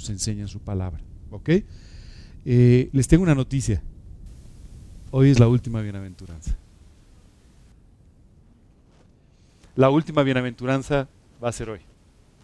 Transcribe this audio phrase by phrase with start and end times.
[0.00, 1.00] nos enseña en su palabra.
[1.30, 1.50] ¿Ok?
[2.44, 3.82] Eh, les tengo una noticia.
[5.10, 6.56] Hoy es la última bienaventuranza.
[9.76, 11.08] La última bienaventuranza
[11.42, 11.80] va a ser hoy.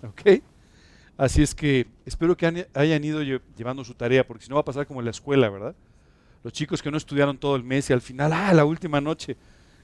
[0.03, 0.42] ¿Ok?
[1.16, 4.65] Así es que espero que hayan ido llevando su tarea, porque si no va a
[4.65, 5.75] pasar como en la escuela, ¿verdad?
[6.45, 9.37] Los chicos que no estudiaron todo el mes y al final, ah, la última noche.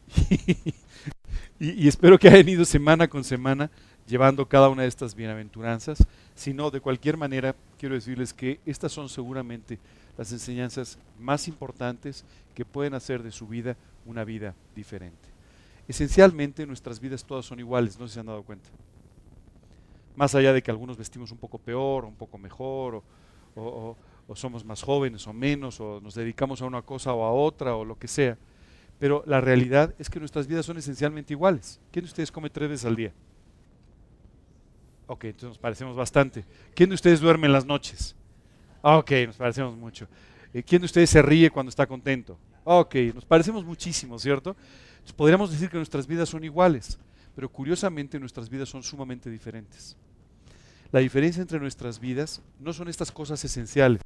[1.59, 3.71] y, espero que hayan ido semana con semana
[4.07, 5.99] llevando cada una de estas bienaventuranzas.
[6.35, 9.79] Si no, de cualquier manera, quiero decirles que estas son seguramente
[10.17, 12.25] las enseñanzas más importantes
[12.55, 13.77] que pueden hacer de su vida
[14.07, 15.29] una vida diferente.
[15.89, 18.69] Esencialmente nuestras vidas todas son iguales, no se han dado cuenta.
[20.15, 23.03] Más allá de que algunos vestimos un poco peor, un poco mejor,
[23.55, 23.97] o,
[24.35, 27.85] somos más jóvenes o menos, o nos dedicamos a una cosa o a otra, o
[27.85, 28.39] lo que sea.
[28.99, 31.81] Pero la realidad es que nuestras vidas son esencialmente iguales.
[31.91, 33.13] ¿Quién de ustedes come tres veces al día?
[35.07, 36.45] Ok, entonces nos parecemos bastante.
[36.75, 38.15] ¿Quién de ustedes duerme en las noches?
[38.83, 40.09] Ok, nos parecemos mucho.
[40.53, 42.39] Eh, ¿Quién de ustedes se ríe cuando está contento?
[42.65, 44.57] Ok, nos parecemos muchísimo, ¿cierto?
[45.17, 46.97] podríamos decir que nuestras vidas son iguales,
[47.35, 49.97] pero curiosamente nuestras vidas son sumamente diferentes.
[50.93, 54.01] La diferencia entre nuestras vidas no son estas cosas esenciales,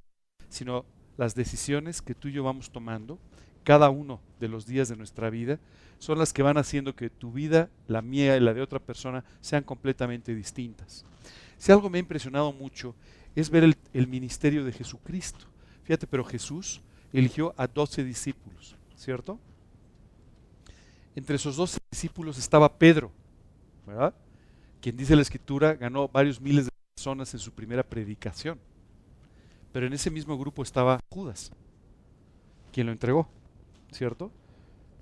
[0.49, 0.87] sino
[1.19, 3.19] las decisiones que tú y yo vamos tomando
[3.67, 5.59] cada uno de los días de nuestra vida
[5.99, 9.25] son las que van haciendo que tu vida, la mía y la de otra persona
[9.41, 11.05] sean completamente distintas.
[11.59, 12.95] Si algo me ha impresionado mucho
[13.35, 15.47] es ver el, ministerio de Jesucristo.
[15.83, 16.81] Fíjate, pero Jesús
[17.13, 19.37] eligió a doce discípulos, ¿cierto?
[21.17, 23.11] Entre esos doce discípulos estaba Pedro,
[23.85, 24.15] ¿verdad?
[24.81, 28.61] Quien dice la escritura ganó varios miles de personas en su primera predicación.
[29.73, 31.51] Pero en ese mismo grupo estaba Judas,
[32.73, 33.29] quien lo entregó,
[33.93, 34.31] ¿cierto?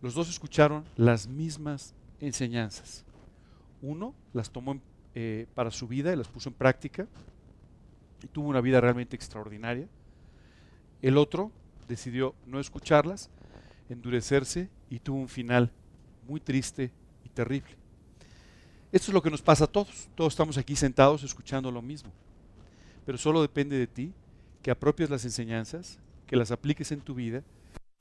[0.02, 3.04] Los dos escucharon las mismas enseñanzas.
[3.80, 4.80] Uno las tomó
[5.14, 7.06] eh, para su vida y las puso en práctica
[8.22, 9.88] y tuvo una vida realmente extraordinaria.
[11.02, 11.50] El otro
[11.88, 13.30] decidió no escucharlas,
[13.88, 15.70] endurecerse y tuvo un final
[16.26, 16.90] muy triste
[17.24, 17.76] y terrible.
[18.90, 20.08] Esto es lo que nos pasa a todos.
[20.14, 22.10] Todos estamos aquí sentados escuchando lo mismo.
[23.04, 24.12] Pero solo depende de ti
[24.62, 27.42] que apropies las enseñanzas, que las apliques en tu vida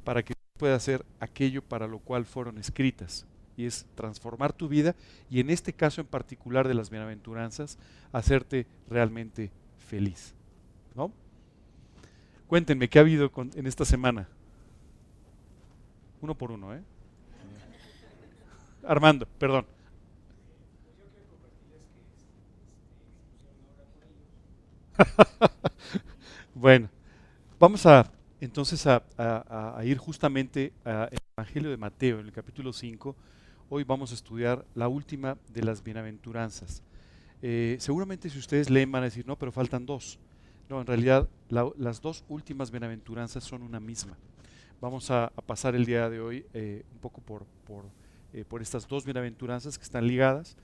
[0.03, 0.32] para que
[0.63, 3.25] puedas hacer aquello para lo cual fueron escritas.
[3.57, 4.95] Y es transformar tu vida
[5.29, 7.77] y en este caso en particular de las bienaventuranzas,
[8.13, 9.51] hacerte realmente
[9.89, 10.33] feliz.
[10.95, 11.11] ¿No?
[12.47, 14.29] Cuéntenme, ¿qué ha habido en esta semana?
[16.21, 16.81] Uno por uno, ¿eh?
[18.87, 19.65] Armando, perdón.
[26.55, 26.87] bueno,
[27.59, 28.12] vamos a
[28.43, 33.15] entonces a, ir justamente al Evangelio de Mateo, en el capítulo 5.
[33.69, 36.83] Hoy vamos a estudiar la última de las bienaventuranzas.
[37.41, 40.19] Eh, seguramente si ustedes leen van a decir, no, pero faltan dos.
[40.67, 44.17] No, en realidad las dos últimas bienaventuranzas son una misma.
[44.81, 47.85] Vamos a, pasar el día de hoy eh, un poco por, por,
[48.33, 50.57] eh, por, estas dos bienaventuranzas que están ligadas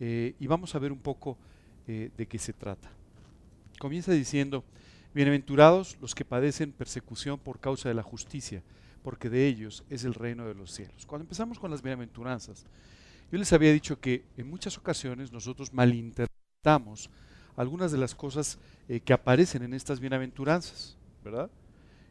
[0.00, 1.38] y vamos a ver un poco
[1.86, 2.90] de qué se trata.
[3.78, 4.64] Comienza diciendo,
[5.14, 8.62] bienaventurados los que padecen persecución por causa de la justicia,
[9.02, 11.06] porque de ellos es el reino de los cielos.
[11.06, 12.64] Cuando empezamos con las bienaventuranzas,
[13.30, 17.10] yo les había dicho que en muchas ocasiones nosotros malinterpretamos
[17.56, 18.58] algunas de las cosas
[18.88, 21.50] eh, que aparecen en estas bienaventuranzas, ¿verdad?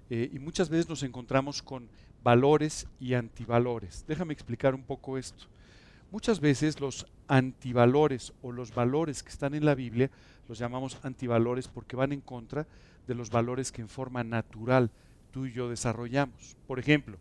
[0.10, 1.88] Eh, y muchas veces nos encontramos con
[2.24, 4.06] valores y antivalores.
[4.08, 5.46] Déjame explicar un poco esto.
[6.12, 10.12] Muchas veces los antivalores o los valores que están en la Biblia
[10.50, 12.68] los llamamos antivalores porque van en contra
[13.08, 14.92] de los valores que en forma natural
[15.32, 16.58] tú y yo desarrollamos.
[16.68, 17.18] Por ejemplo,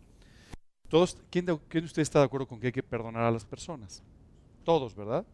[0.88, 4.02] todos, ¿quién, de, usted está de acuerdo con que hay que perdonar a las personas?
[4.64, 5.24] Todos, ¿verdad?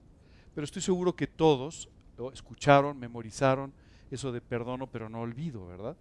[0.55, 1.89] Pero estoy seguro que todos
[2.35, 3.73] escucharon, memorizaron
[4.11, 5.97] eso de perdono pero no olvido, ¿verdad?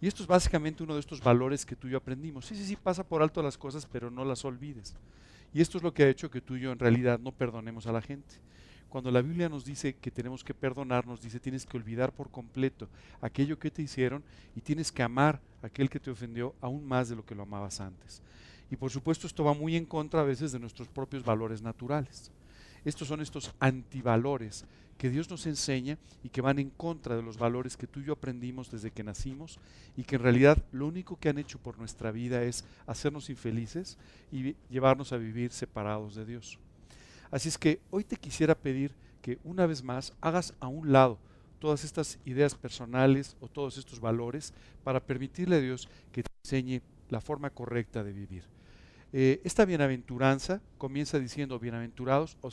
[0.00, 2.46] Y esto es básicamente uno de estos valores que tú y yo aprendimos.
[2.46, 4.96] Sí, sí, sí, pasa por alto las cosas, pero no las olvides.
[5.52, 7.86] Y esto es lo que ha hecho que tú y yo en realidad no perdonemos
[7.86, 8.34] a la gente.
[8.88, 12.30] Cuando la Biblia nos dice que tenemos que perdonar, nos dice tienes que olvidar por
[12.30, 12.88] completo
[13.20, 14.22] aquello que te hicieron
[14.56, 17.42] y tienes que amar a aquel que te ofendió aún más de lo que lo
[17.42, 18.22] amabas antes.
[18.70, 22.30] Y por supuesto esto va muy en contra a veces de nuestros propios valores naturales.
[22.84, 24.64] Estos son estos antivalores
[24.98, 28.04] que Dios nos enseña y que van en contra de los valores que tú y
[28.04, 29.58] yo aprendimos desde que nacimos
[29.96, 33.96] y que en realidad lo único que han hecho por nuestra vida es hacernos infelices
[34.32, 36.58] y llevarnos a vivir separados de Dios.
[37.30, 38.92] Así es que hoy te quisiera pedir
[39.22, 41.18] que una vez más hagas a un lado
[41.60, 44.52] todas estas ideas personales o todos estos valores
[44.82, 48.57] para permitirle a Dios que te enseñe la forma correcta de vivir.
[49.12, 52.50] Eh, esta bienaventuranza comienza diciendo, bienaventurados o,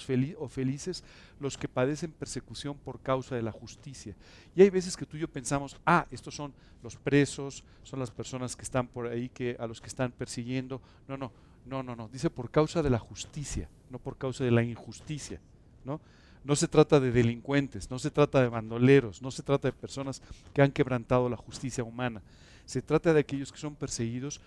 [0.48, 1.04] felices
[1.40, 4.16] los que padecen persecución por causa de la justicia.
[4.56, 8.12] Y hay veces que tú y yo pensamos, ah, estos son los presos, son las
[8.12, 10.82] personas que están por ahí, que, a los que están persiguiendo.
[11.08, 11.32] No, no,
[11.66, 12.08] no, no, no.
[12.08, 15.42] Dice por causa de la justicia, no por causa de la injusticia.
[15.84, 16.00] ¿no?
[16.46, 20.22] no se trata de delincuentes, no se trata de bandoleros, no se trata de personas
[20.54, 22.22] que han quebrantado la justicia humana.
[22.66, 24.40] Se trata de aquellos que son perseguidos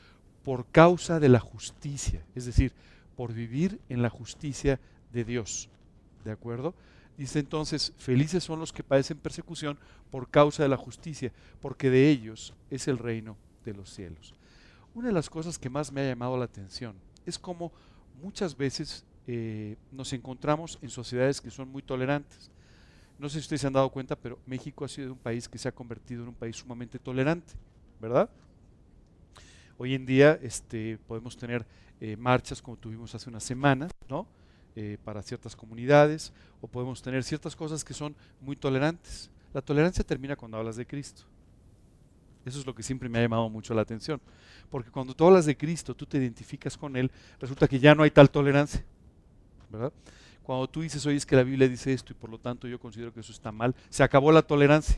[0.48, 2.72] por causa de la justicia, es decir,
[3.16, 4.80] por vivir en la justicia
[5.12, 5.68] de Dios.
[6.24, 6.72] ¿De acuerdo?
[7.18, 9.78] Dice entonces, felices son los que padecen persecución
[10.10, 13.36] por causa de la justicia, porque de ellos es el reino
[13.66, 14.34] de los cielos.
[14.94, 16.96] Una de las cosas que más me ha llamado la atención
[17.26, 17.70] es cómo
[18.22, 22.50] muchas veces eh, nos encontramos en sociedades que son muy tolerantes.
[23.18, 25.58] No sé si ustedes se han dado cuenta, pero México ha sido un país que
[25.58, 27.52] se ha convertido en un país sumamente tolerante,
[28.00, 28.30] ¿verdad?
[29.78, 31.64] Hoy en día este, podemos tener
[32.00, 34.26] eh, marchas como tuvimos hace unas semanas, ¿no?
[34.75, 39.30] Eh, para ciertas comunidades, o podemos tener ciertas cosas que son muy tolerantes.
[39.54, 41.22] La tolerancia termina cuando hablas de Cristo.
[42.44, 44.20] Eso es lo que siempre me ha llamado mucho la atención.
[44.69, 47.10] Porque cuando tú hablas de Cristo, tú te identificas con Él,
[47.40, 48.84] resulta que ya no hay tal tolerancia.
[49.70, 49.92] ¿verdad?
[50.42, 52.81] Cuando tú dices, oye, es que la Biblia dice esto y por lo tanto yo
[52.81, 54.96] considero que eso está mal, se acabó la tolerancia,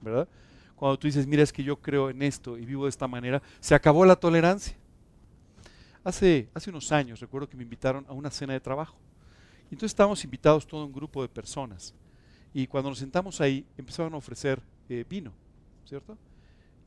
[0.00, 0.28] ¿verdad?
[0.76, 3.42] Cuando tú dices, mira, es que yo creo en esto y vivo de esta manera,
[3.60, 4.76] se acabó la tolerancia.
[6.02, 8.96] Hace, hace unos años recuerdo que me invitaron a una cena de trabajo.
[9.70, 11.94] Y entonces estábamos invitados todo un grupo de personas.
[12.52, 15.32] Y cuando nos sentamos ahí, empezaron a ofrecer eh, vino,
[15.86, 16.16] ¿cierto?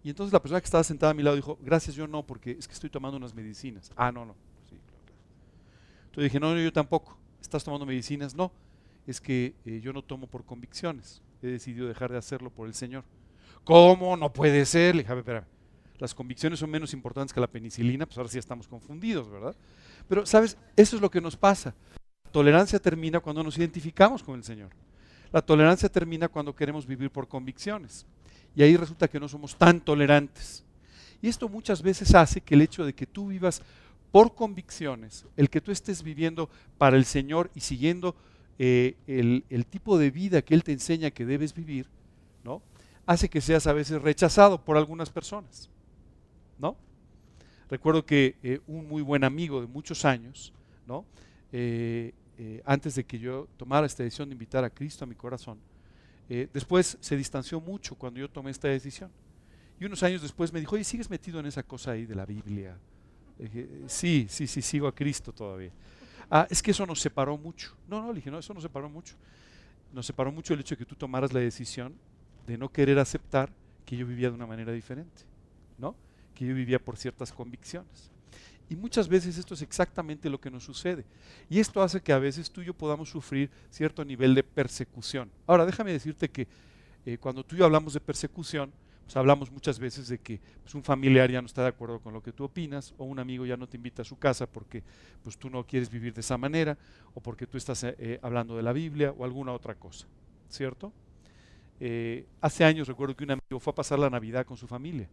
[0.04, 2.52] Y entonces la persona que estaba sentada a mi lado dijo, gracias, yo no, porque
[2.52, 3.92] es que estoy tomando unas medicinas.
[3.96, 4.36] Ah, no, no.
[4.70, 5.04] Sí, claro,
[6.06, 7.18] Entonces dije, no, yo tampoco.
[7.42, 8.36] ¿Estás tomando medicinas?
[8.36, 8.52] No,
[9.06, 11.22] es que eh, yo no tomo por convicciones.
[11.42, 13.04] He decidido dejar de hacerlo por el Señor.
[13.68, 14.16] ¿Cómo?
[14.16, 14.96] No puede ser.
[14.96, 15.48] Le dije, a ver, espera.
[16.00, 19.54] Las convicciones son menos importantes que la penicilina, pues ahora sí estamos confundidos, ¿verdad?
[20.08, 20.58] Pero, ¿sabes?
[20.78, 21.76] Eso es lo que nos pasa.
[22.24, 24.70] La tolerancia termina cuando nos identificamos con el Señor.
[25.34, 28.06] La tolerancia termina cuando queremos vivir por convicciones.
[28.56, 30.64] Y ahí resulta que no somos tan tolerantes.
[31.22, 33.62] Y esto muchas veces hace que el hecho de que tú vivas
[34.14, 38.16] por convicciones, el que tú estés viviendo para el Señor y siguiendo
[38.60, 41.88] eh, el, tipo de vida que Él te enseña que debes vivir,
[42.46, 42.62] ¿no?
[43.08, 45.70] Hace que seas a veces rechazado por algunas personas.
[46.60, 46.78] ¿No?
[47.70, 50.54] Recuerdo que eh, un muy buen amigo de muchos años,
[50.86, 51.06] ¿no?
[51.52, 55.16] Eh, eh, antes de que yo tomara esta decisión de invitar a Cristo a mi
[55.16, 55.58] corazón,
[56.28, 59.10] después se distanció mucho cuando yo tomé esta decisión.
[59.80, 62.26] Y unos años después me dijo, oye, ¿sigues metido en esa cosa ahí de la
[62.26, 62.78] Biblia?
[63.40, 65.72] Dije, sí, sí, sí, sigo a Cristo todavía.
[66.30, 67.74] Ah, es que eso nos separó mucho.
[67.88, 69.16] No, no, le dije, no, eso nos separó mucho.
[69.94, 71.96] Nos separó mucho el hecho de que tú tomaras la decisión
[72.48, 73.52] de no querer aceptar
[73.86, 75.24] que yo vivía de una manera diferente,
[75.78, 75.96] ¿no?
[76.34, 78.10] Que yo vivía por ciertas convicciones.
[78.70, 81.06] Y muchas veces esto es exactamente lo que nos sucede.
[81.50, 85.30] Y esto hace que a veces tú y yo podamos sufrir cierto nivel de persecución.
[85.46, 86.48] Ahora, déjame decirte que
[87.06, 88.74] eh, cuando tú y yo hablamos de persecución,
[89.06, 92.14] pues hablamos muchas veces de que pues, un familiar ya no está de acuerdo con
[92.14, 94.84] lo que tú opinas, o un amigo ya no te invita a su casa porque
[95.24, 96.78] pues, tú no quieres vivir de esa manera,
[97.14, 100.08] o porque tú estás eh, hablando de la Biblia, o alguna otra cosa,
[100.50, 100.92] ¿cierto?
[101.80, 105.08] Eh, hace años recuerdo que un amigo fue a pasar la Navidad con su familia.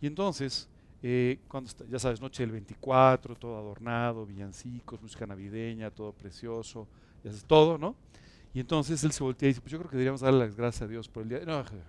[0.00, 0.68] Y entonces,
[1.02, 6.86] eh, cuando ya sabes, noche del 24, todo adornado, villancicos, música navideña, todo precioso,
[7.22, 7.94] ya sabes, todo, ¿no?
[8.54, 10.82] Y entonces él se voltea y dice, pues yo creo que deberíamos darle las gracias
[10.82, 11.40] a Dios por el día.
[11.44, 11.82] No, a ver,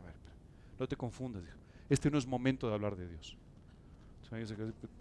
[0.79, 1.43] no te confundas,
[1.89, 3.37] este no es momento de hablar de Dios.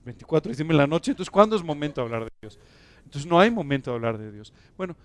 [0.04, 2.58] 24 de diciembre en la noche, entonces ¿cuándo es momento de hablar de Dios?
[3.04, 4.52] Entonces no hay momento de hablar de Dios.
[4.76, 4.96] Bueno,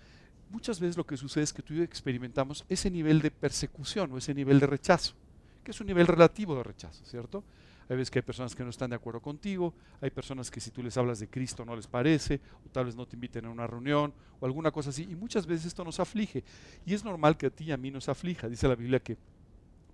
[0.54, 4.12] muchas veces lo que sucede es que tú y yo experimentamos ese nivel de persecución
[4.12, 5.16] o ese nivel de rechazo,
[5.64, 7.44] que es un nivel relativo de rechazo, ¿cierto?
[7.90, 10.70] Hay veces que hay personas que no están de acuerdo contigo, hay personas que si
[10.70, 13.50] tú les hablas de Cristo no les parece, o tal vez no te inviten a
[13.50, 16.44] una reunión, o alguna cosa así, y muchas veces esto nos aflige.
[16.86, 18.48] Y es normal que a ti y a mí nos aflija.
[18.48, 19.18] Dice la Biblia que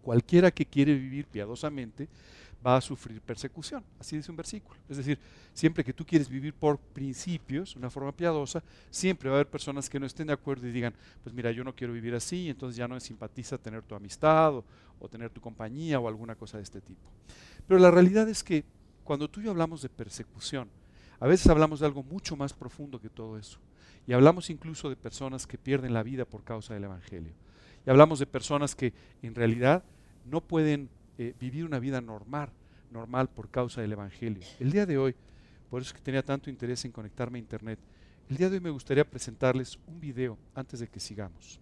[0.01, 2.09] cualquiera que quiere vivir piadosamente
[2.65, 3.83] va a sufrir persecución.
[3.99, 4.79] Así dice un versículo.
[4.89, 5.17] Es decir,
[5.53, 9.89] siempre que tú quieres vivir por principios, una forma piadosa, siempre va a haber personas
[9.89, 12.75] que no estén de acuerdo y digan, pues mira, yo no quiero vivir así, entonces
[12.75, 14.65] ya no me simpatiza tener tu amistad o,
[14.99, 17.09] o tener tu compañía o alguna cosa de este tipo.
[17.67, 18.63] Pero la realidad es que
[19.03, 20.69] cuando tú y yo hablamos de persecución,
[21.19, 23.59] a veces hablamos de algo mucho más profundo que todo eso.
[24.07, 27.33] Y hablamos incluso de personas que pierden la vida por causa del Evangelio.
[27.85, 29.83] Y hablamos de personas que en realidad
[30.25, 30.89] no pueden
[31.19, 32.49] eh, vivir una vida normal,
[32.91, 34.41] normal por causa del Evangelio.
[34.57, 35.13] El día de hoy,
[35.69, 37.77] por eso es que tenía tanto interés en conectarme a Internet,
[38.29, 41.59] el día de hoy me gustaría presentarles un video antes de que sigamos.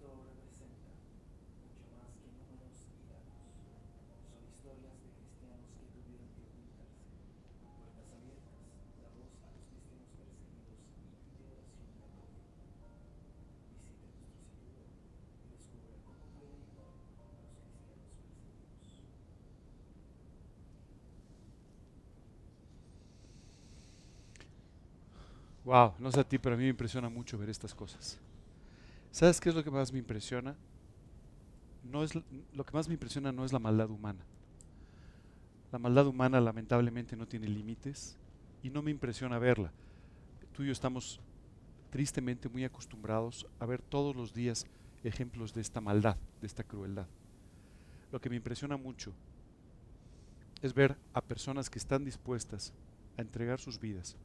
[0.00, 0.96] Representa
[1.60, 3.44] mucho más que números y datos.
[4.32, 7.04] Son historias de cristianos que tuvieron que ocultarse.
[7.76, 8.64] Puertas abiertas,
[8.96, 12.40] la voz a los cristianos perseguidos y pide oración de apoyo.
[13.76, 14.88] Visite nuestro sitio
[15.44, 19.20] y descubra cómo puede ayudar a los cristianos perseguidos.
[25.68, 28.16] Wow, no sé a ti, pero a mí me impresiona mucho ver estas cosas.
[29.10, 30.56] ¿Sabes qué es lo que más me impresiona?
[31.82, 34.24] No es lo que más me impresiona no es la maldad humana.
[35.72, 38.16] La maldad humana lamentablemente no tiene límites
[38.62, 39.72] y no me impresiona verla.
[40.52, 41.20] Tú y yo estamos
[41.90, 44.66] tristemente muy acostumbrados a ver todos los días
[45.02, 47.06] ejemplos de esta maldad, de esta crueldad.
[48.12, 49.12] Lo que me impresiona mucho
[50.62, 52.72] es ver a personas que están dispuestas
[53.16, 54.16] a entregar sus vidas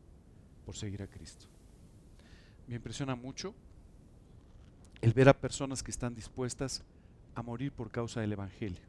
[0.65, 1.47] por seguir a Cristo.
[2.67, 3.53] Me impresiona mucho
[5.05, 6.81] el ver a personas que están dispuestas
[7.35, 8.81] a morir por causa del Evangelio.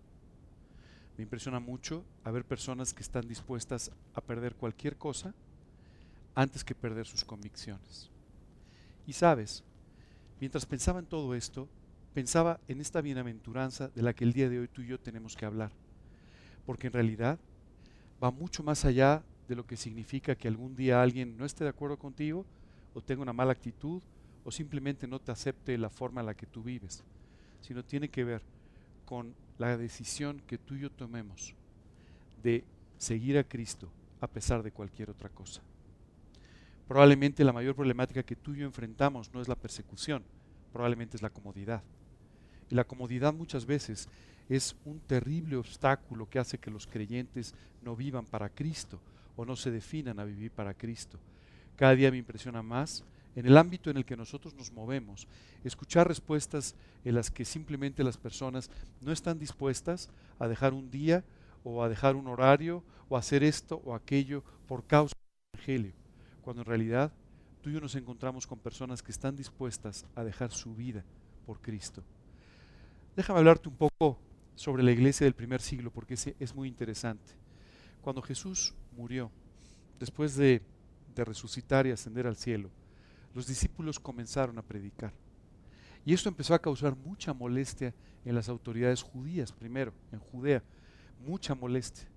[1.18, 5.34] Me impresiona mucho a ver personas que están dispuestas a perder cualquier cosa
[6.34, 8.08] antes que perder sus convicciones.
[9.06, 9.62] Y sabes,
[10.40, 11.68] mientras pensaba en todo esto,
[12.14, 15.36] pensaba en esta bienaventuranza de la que el día de hoy tú y yo tenemos
[15.36, 15.70] que hablar.
[16.64, 17.38] Porque en realidad
[18.24, 21.70] va mucho más allá de lo que significa que algún día alguien no esté de
[21.70, 22.46] acuerdo contigo
[22.94, 24.00] o tenga una mala actitud
[24.46, 27.02] o simplemente no te acepte la forma en la que tú vives,
[27.60, 28.42] sino tiene que ver
[29.04, 31.52] con la decisión que tú y yo tomemos
[32.44, 32.62] de
[32.96, 35.62] seguir a Cristo a pesar de cualquier otra cosa.
[36.86, 40.22] Probablemente la mayor problemática que tú y yo enfrentamos no es la persecución,
[40.72, 41.82] probablemente es la comodidad.
[42.70, 44.08] Y la comodidad muchas veces
[44.48, 49.00] es un terrible obstáculo que hace que los creyentes no vivan para Cristo
[49.34, 51.18] o no se definan a vivir para Cristo.
[51.74, 53.04] Cada día me impresiona más
[53.36, 55.28] en el ámbito en el que nosotros nos movemos,
[55.62, 56.74] escuchar respuestas
[57.04, 58.70] en las que simplemente las personas
[59.02, 61.22] no están dispuestas a dejar un día
[61.62, 65.92] o a dejar un horario o hacer esto o aquello por causa del Evangelio,
[66.42, 67.12] cuando en realidad
[67.60, 71.04] tú y yo nos encontramos con personas que están dispuestas a dejar su vida
[71.44, 72.02] por Cristo.
[73.14, 74.18] Déjame hablarte un poco
[74.54, 77.32] sobre la iglesia del primer siglo, porque es, es muy interesante.
[78.00, 79.30] Cuando Jesús murió,
[80.00, 80.62] después de,
[81.14, 82.70] de resucitar y ascender al cielo,
[83.36, 85.12] los discípulos comenzaron a predicar.
[86.06, 87.92] Y esto empezó a causar mucha molestia
[88.24, 90.62] en las autoridades judías, primero, en Judea,
[91.26, 92.08] mucha molestia.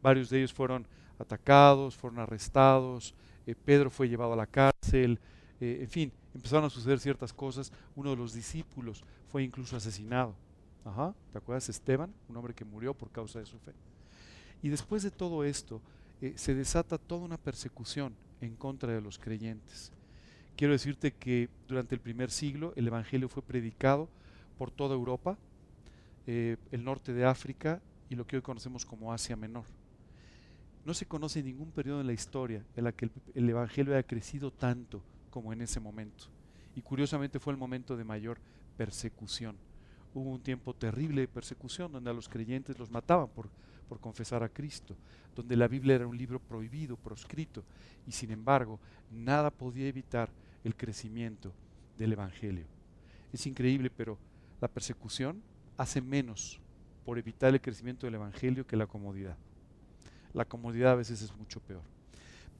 [0.00, 0.86] Varios de ellos fueron
[1.18, 3.16] atacados, fueron arrestados,
[3.48, 5.18] eh, Pedro fue llevado a la cárcel,
[5.60, 7.72] eh, en fin, empezaron a suceder ciertas cosas.
[7.96, 10.36] Uno de los discípulos fue incluso asesinado.
[10.84, 11.68] Ajá, ¿te acuerdas?
[11.68, 13.72] Esteban, un hombre que murió por causa de su fe.
[14.62, 15.82] Y después de todo esto,
[16.20, 19.92] eh, se desata toda una persecución en contra de los creyentes.
[20.60, 24.10] Quiero decirte que durante el primer siglo el Evangelio fue predicado
[24.58, 25.38] por toda Europa,
[26.26, 29.64] eh, el norte de África y lo que hoy conocemos como Asia Menor.
[30.84, 34.06] No se conoce ningún periodo en la historia en la que el, el Evangelio haya
[34.06, 36.24] crecido tanto como en ese momento.
[36.76, 38.36] Y curiosamente fue el momento de mayor
[38.76, 39.56] persecución.
[40.12, 43.48] Hubo un tiempo terrible de persecución donde a los creyentes los mataban por,
[43.88, 44.94] por confesar a Cristo,
[45.34, 47.64] donde la Biblia era un libro prohibido, proscrito,
[48.06, 48.78] y sin embargo
[49.10, 50.28] nada podía evitar
[50.64, 51.52] el crecimiento
[51.98, 52.64] del Evangelio.
[53.32, 54.18] Es increíble, pero
[54.60, 55.42] la persecución
[55.76, 56.60] hace menos
[57.04, 59.36] por evitar el crecimiento del Evangelio que la comodidad.
[60.34, 61.82] La comodidad a veces es mucho peor.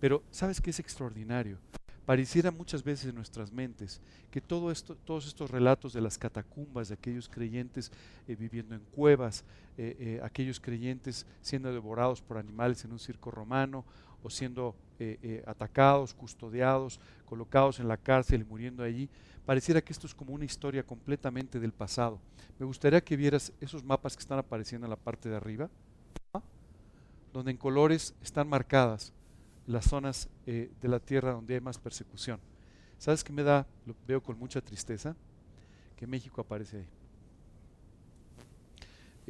[0.01, 1.59] Pero ¿sabes qué es extraordinario?
[2.07, 6.89] Pareciera muchas veces en nuestras mentes que todo esto, todos estos relatos de las catacumbas,
[6.89, 7.93] de aquellos creyentes
[8.27, 9.45] eh, viviendo en cuevas,
[9.77, 13.85] eh, eh, aquellos creyentes siendo devorados por animales en un circo romano
[14.23, 14.75] o siendo
[15.47, 19.09] atacados, custodiados, colocados en la cárcel y muriendo allí,
[19.47, 22.21] pareciera que esto es como una historia completamente del pasado.
[22.59, 25.71] Me gustaría que vieras esos mapas que están apareciendo en la parte de arriba,
[27.33, 29.13] donde en colores están marcadas
[29.67, 32.41] las zonas eh, de la tierra donde hay más persecución.
[32.99, 33.67] ¿Sabes qué me da?
[33.87, 35.17] Lo veo con mucha tristeza,
[35.97, 37.00] que México aparece ahí.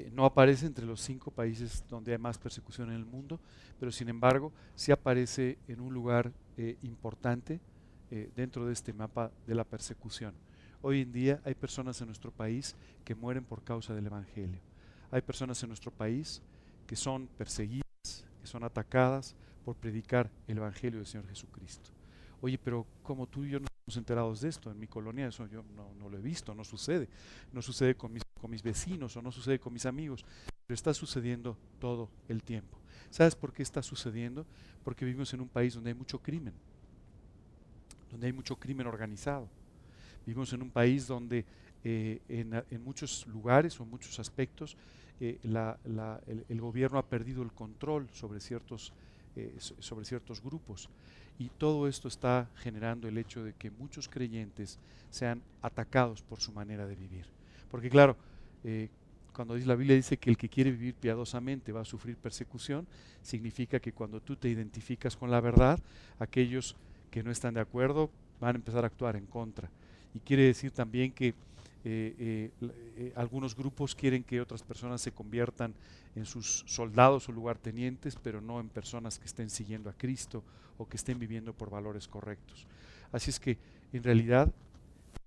[0.01, 3.41] Eh, no aparece entre los cinco países donde hay más persecución en el mundo,
[3.79, 7.61] pero sin embargo sí aparece en un lugar eh, importante
[8.35, 10.35] dentro de este mapa de la persecución.
[10.83, 14.59] Hoy en día hay personas en nuestro país que mueren por causa del Evangelio.
[15.13, 16.43] Hay personas en nuestro país
[16.89, 17.85] que son perseguidas,
[18.41, 21.91] que son atacadas, por predicar el Evangelio del Señor Jesucristo.
[22.41, 25.47] Oye, pero como tú y yo no estamos enterados de esto, en mi colonia eso
[25.47, 27.09] yo no, lo he visto, no sucede.
[27.53, 30.25] No sucede con mis, con mis vecinos o no sucede con mis amigos,
[30.67, 32.79] pero está sucediendo todo el tiempo.
[33.11, 34.47] ¿Sabes por qué está sucediendo?
[34.85, 36.55] Porque vivimos en un país donde hay mucho crimen,
[38.11, 39.49] donde hay mucho crimen organizado.
[40.27, 41.45] Vivimos en un país donde
[41.83, 44.77] eh, en, muchos lugares o en muchos aspectos
[45.19, 48.93] eh, el, gobierno ha perdido el control sobre ciertos
[49.37, 50.89] eh, sobre ciertos grupos.
[51.39, 54.79] Y todo esto está generando el hecho de que muchos creyentes
[55.11, 57.40] sean atacados por su manera de vivir.
[57.71, 58.17] Porque claro,
[58.65, 58.89] eh,
[59.33, 62.87] cuando la Biblia dice que el que quiere vivir piadosamente va a sufrir persecución,
[63.23, 65.79] significa que cuando tú te identificas con la verdad,
[66.19, 66.77] aquellos
[67.11, 69.71] que no están de acuerdo van a empezar a actuar en contra.
[70.15, 71.35] Y quiere decir también que
[71.83, 72.51] eh, eh,
[72.99, 75.73] eh, algunos grupos quieren que otras personas se conviertan
[76.15, 80.43] en sus soldados o lugartenientes, pero no en personas que estén siguiendo a Cristo
[80.77, 82.67] o que estén viviendo por valores correctos.
[83.13, 83.57] Así es que,
[83.93, 84.53] en realidad,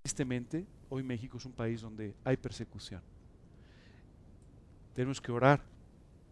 [0.04, 3.00] tristemente, hoy México es un país donde hay persecución.
[4.92, 5.62] Tenemos que orar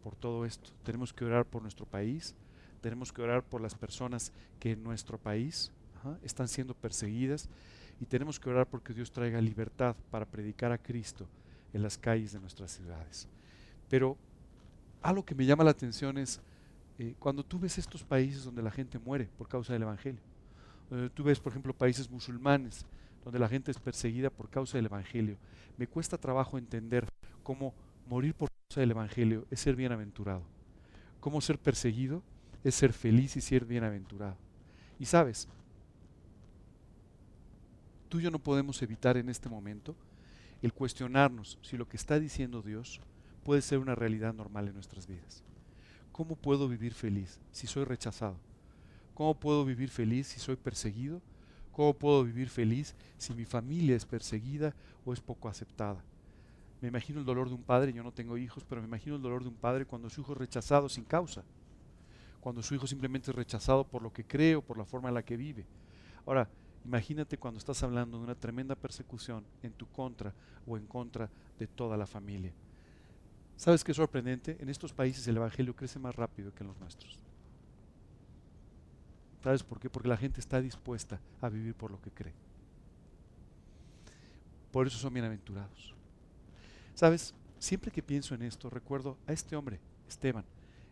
[0.04, 2.34] por todo esto, tenemos que orar por nuestro país,
[2.82, 4.30] tenemos que orar por las personas
[4.60, 5.72] que en nuestro país
[6.22, 7.48] están siendo perseguidas
[7.98, 11.26] y tenemos que orar porque Dios traiga libertad para predicar a Cristo
[11.72, 13.26] en las calles de nuestras ciudades.
[13.88, 14.18] Pero
[15.00, 16.42] algo que me llama la atención es
[16.98, 20.20] eh, cuando tú ves estos países donde la gente muere por causa del Evangelio.
[21.14, 22.84] tú ves, por ejemplo, países musulmanes
[23.24, 25.36] donde la gente es perseguida por causa del Evangelio.
[25.76, 27.08] Me cuesta trabajo entender
[27.42, 27.74] cómo
[28.06, 30.42] morir por causa del Evangelio es ser bienaventurado.
[31.20, 32.22] Cómo ser perseguido
[32.64, 34.36] es ser feliz y ser bienaventurado.
[34.98, 35.48] Y sabes,
[38.08, 39.94] tú y yo no podemos evitar en este momento
[40.62, 43.00] el cuestionarnos si lo que está diciendo Dios
[43.44, 45.42] puede ser una realidad normal en nuestras vidas.
[46.12, 48.36] ¿Cómo puedo vivir feliz si soy rechazado?
[49.14, 51.20] ¿Cómo puedo vivir feliz si soy perseguido?
[51.72, 56.04] ¿Cómo puedo vivir feliz si mi familia es perseguida o es poco aceptada?
[56.80, 59.22] Me imagino el dolor de un padre, yo no tengo hijos, pero me imagino el
[59.22, 61.42] dolor de un padre cuando su hijo es rechazado sin causa,
[62.40, 65.14] cuando su hijo simplemente es rechazado por lo que cree o por la forma en
[65.14, 65.64] la que vive.
[66.26, 66.48] Ahora,
[66.84, 70.34] Imagínate cuando estás hablando de una tremenda persecución en tu contra
[70.66, 72.52] o en contra de toda la familia.
[73.56, 74.56] ¿Sabes qué es sorprendente?
[74.60, 77.20] En estos países el Evangelio crece más rápido que en los nuestros.
[79.42, 79.90] ¿Sabes por qué?
[79.90, 82.34] Porque la gente está dispuesta a vivir por lo que cree.
[84.70, 85.94] Por eso son bienaventurados.
[86.94, 87.34] ¿Sabes?
[87.58, 90.44] Siempre que pienso en esto, recuerdo a este hombre, Esteban,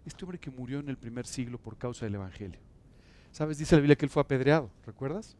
[0.05, 2.59] este hombre que murió en el primer siglo por causa del Evangelio.
[3.33, 3.59] ¿Sabes?
[3.59, 5.37] Dice la Biblia que él fue apedreado, ¿recuerdas?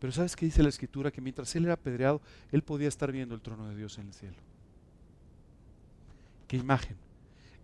[0.00, 1.10] Pero ¿sabes qué dice la escritura?
[1.10, 4.14] Que mientras él era apedreado, él podía estar viendo el trono de Dios en el
[4.14, 4.36] cielo.
[6.46, 6.96] Qué imagen,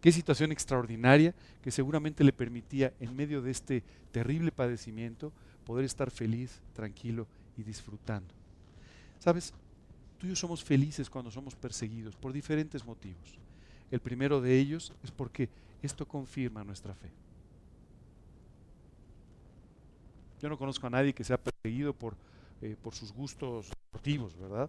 [0.05, 5.33] qué situación extraordinaria que seguramente le permitía en medio de este terrible padecimiento
[5.64, 8.35] poder estar feliz, tranquilo y disfrutando.
[9.19, 9.55] ¿Sabes?
[10.19, 13.38] Tú y yo somos felices cuando somos perseguidos por diferentes motivos.
[13.90, 15.49] El primero de ellos es porque
[15.81, 17.11] esto confirma nuestra fe.
[20.43, 22.14] Yo no conozco a nadie que sea perseguido por,
[22.61, 24.69] eh, por sus gustos deportivos, ¿verdad?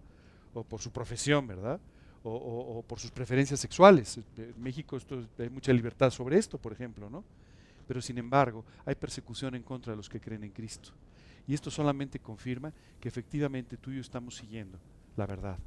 [0.54, 1.82] O por su profesión, ¿verdad?
[2.28, 4.20] O, por sus preferencias sexuales.
[4.36, 7.24] En México esto, hay mucha libertad sobre esto, por ejemplo, ¿no?
[7.88, 10.90] Pero sin embargo, hay persecución en contra de los que creen en Cristo.
[11.48, 14.80] Y esto solamente confirma que efectivamente tú y yo estamos siguiendo
[15.16, 15.60] la verdad.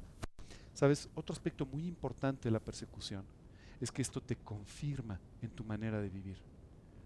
[0.73, 1.09] ¿Sabes?
[1.15, 3.23] Otro aspecto muy importante de la persecución
[3.79, 6.37] es que esto te confirma en tu manera de vivir.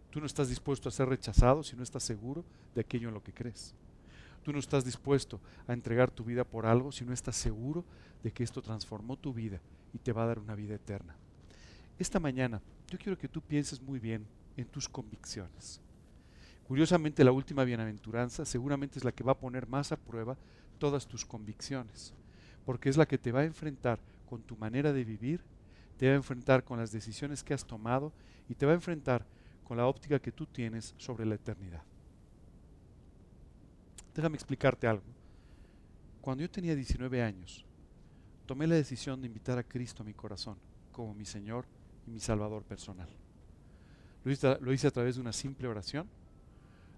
[0.10, 3.24] Tú no estás dispuesto a ser rechazado si no estás seguro de aquello en lo
[3.24, 3.76] que crees.
[4.44, 7.86] Tú no estás dispuesto a entregar tu vida por algo si no estás seguro
[8.22, 9.62] de que esto transformó tu vida
[9.94, 11.16] y te va a dar una vida eterna.
[11.98, 14.28] Esta mañana yo quiero que tú pienses muy bien
[14.58, 15.82] en tus convicciones.
[16.68, 20.38] Curiosamente la última bienaventuranza seguramente es la que va a poner más a prueba
[20.78, 22.14] todas tus convicciones,
[22.66, 25.42] porque es la que te va a enfrentar con tu manera de vivir,
[25.98, 28.12] te va a enfrentar con las decisiones que has tomado
[28.50, 29.26] y te va a enfrentar
[29.64, 31.84] con la óptica que tú tienes sobre la eternidad.
[34.16, 35.04] Déjame explicarte algo.
[36.22, 37.66] Cuando yo tenía 19 años,
[38.46, 40.58] tomé la decisión de invitar a Cristo a mi corazón
[40.92, 41.66] como mi Señor
[42.08, 43.10] y mi Salvador personal.
[44.24, 44.32] Lo
[44.72, 46.08] hice, a través de una simple oración.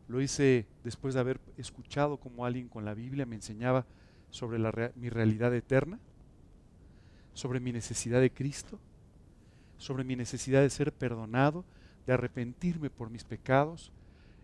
[0.08, 3.86] Lo hice después de haber escuchado como alguien con la Biblia me enseñaba
[4.30, 4.60] sobre
[4.96, 6.00] mi realidad eterna,
[7.34, 8.80] sobre mi necesidad de Cristo,
[9.78, 11.66] sobre mi necesidad de ser perdonado,
[12.06, 13.92] de arrepentirme por mis pecados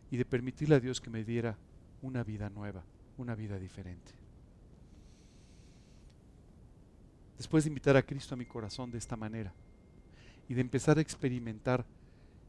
[0.10, 1.58] y de permitirle a Dios que me diera
[2.02, 2.84] una vida nueva,
[3.18, 4.12] una vida diferente.
[7.38, 9.52] Después de invitar a Cristo a mi corazón de esta manera
[10.48, 11.86] y de empezar a experimentar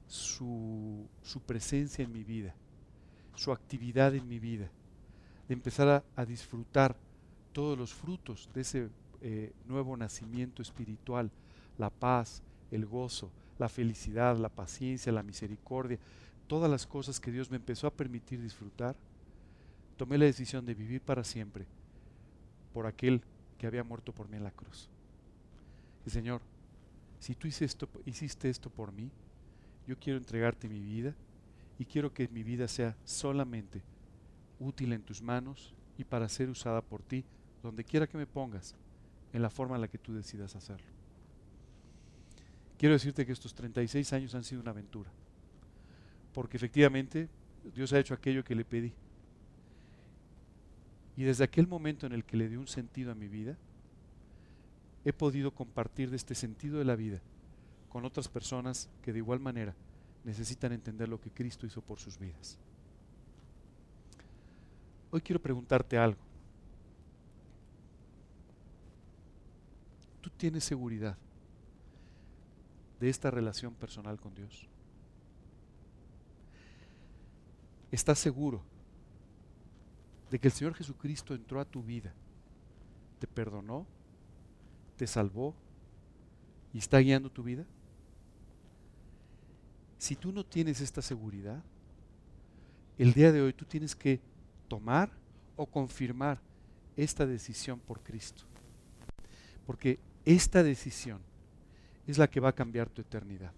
[0.07, 2.55] su, su presencia en mi vida,
[3.35, 4.71] su actividad en mi vida,
[5.49, 6.97] de empezar a, disfrutar
[7.53, 8.89] todos los frutos de ese
[9.21, 11.31] eh, nuevo nacimiento espiritual,
[11.79, 15.99] la paz, el gozo, la felicidad, la paciencia, la misericordia,
[16.47, 18.97] todas las cosas que Dios me empezó a permitir disfrutar,
[20.03, 21.65] tomé la decisión de vivir para siempre
[22.75, 23.23] por aquel
[23.57, 24.89] que había muerto por mí en la cruz.
[26.09, 26.41] Señor,
[27.21, 29.13] si tú esto, hiciste esto por mí,
[29.87, 31.15] yo quiero entregarte mi vida
[31.79, 33.81] y quiero que mi vida sea solamente
[34.59, 37.25] útil en tus manos y para ser usada por ti
[37.63, 38.75] donde quiera que me pongas,
[39.33, 40.89] en la forma en la que tú decidas hacerlo.
[42.77, 45.13] Quiero decirte que estos 36 años han sido una aventura,
[46.35, 47.29] porque efectivamente
[47.73, 48.93] Dios ha hecho aquello que le pedí.
[51.17, 53.57] Y desde aquel momento en el que le di un sentido a mi vida,
[55.05, 57.21] he podido compartir de este sentido de la vida
[57.89, 59.75] con otras personas que de igual manera
[60.25, 62.59] necesitan entender lo que Cristo hizo por sus vidas.
[65.11, 66.21] Hoy quiero preguntarte algo.
[70.23, 71.19] ¿Tú tienes seguridad
[72.99, 74.69] de esta relación personal con Dios?
[77.91, 78.63] ¿Estás seguro
[80.33, 82.11] de que el Señor Jesucristo entró a tu vida,
[83.19, 83.87] te perdonó,
[84.97, 85.55] te salvó
[86.73, 87.67] y está guiando tu vida?
[89.99, 91.63] Si tú no tienes esta seguridad,
[92.97, 94.21] el día de hoy tú tienes que
[94.69, 95.13] tomar
[95.55, 96.41] o confirmar
[96.97, 98.45] esta decisión por Cristo.
[99.67, 101.21] Porque esta decisión
[102.07, 103.53] es la que va a cambiar tu eternidad.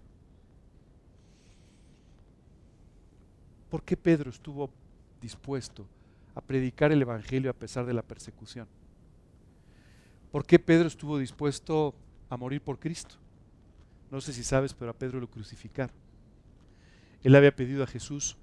[3.69, 4.69] ¿Por qué Pedro estuvo
[5.21, 5.87] dispuesto
[6.35, 8.67] a predicar el Evangelio a pesar de la persecución?
[10.31, 11.95] ¿Por qué Pedro estuvo dispuesto
[12.29, 13.15] a morir por Cristo?
[14.11, 15.95] No sé si sabes, pero a Pedro lo crucificaron.
[17.23, 18.37] Él había pedido a Jesús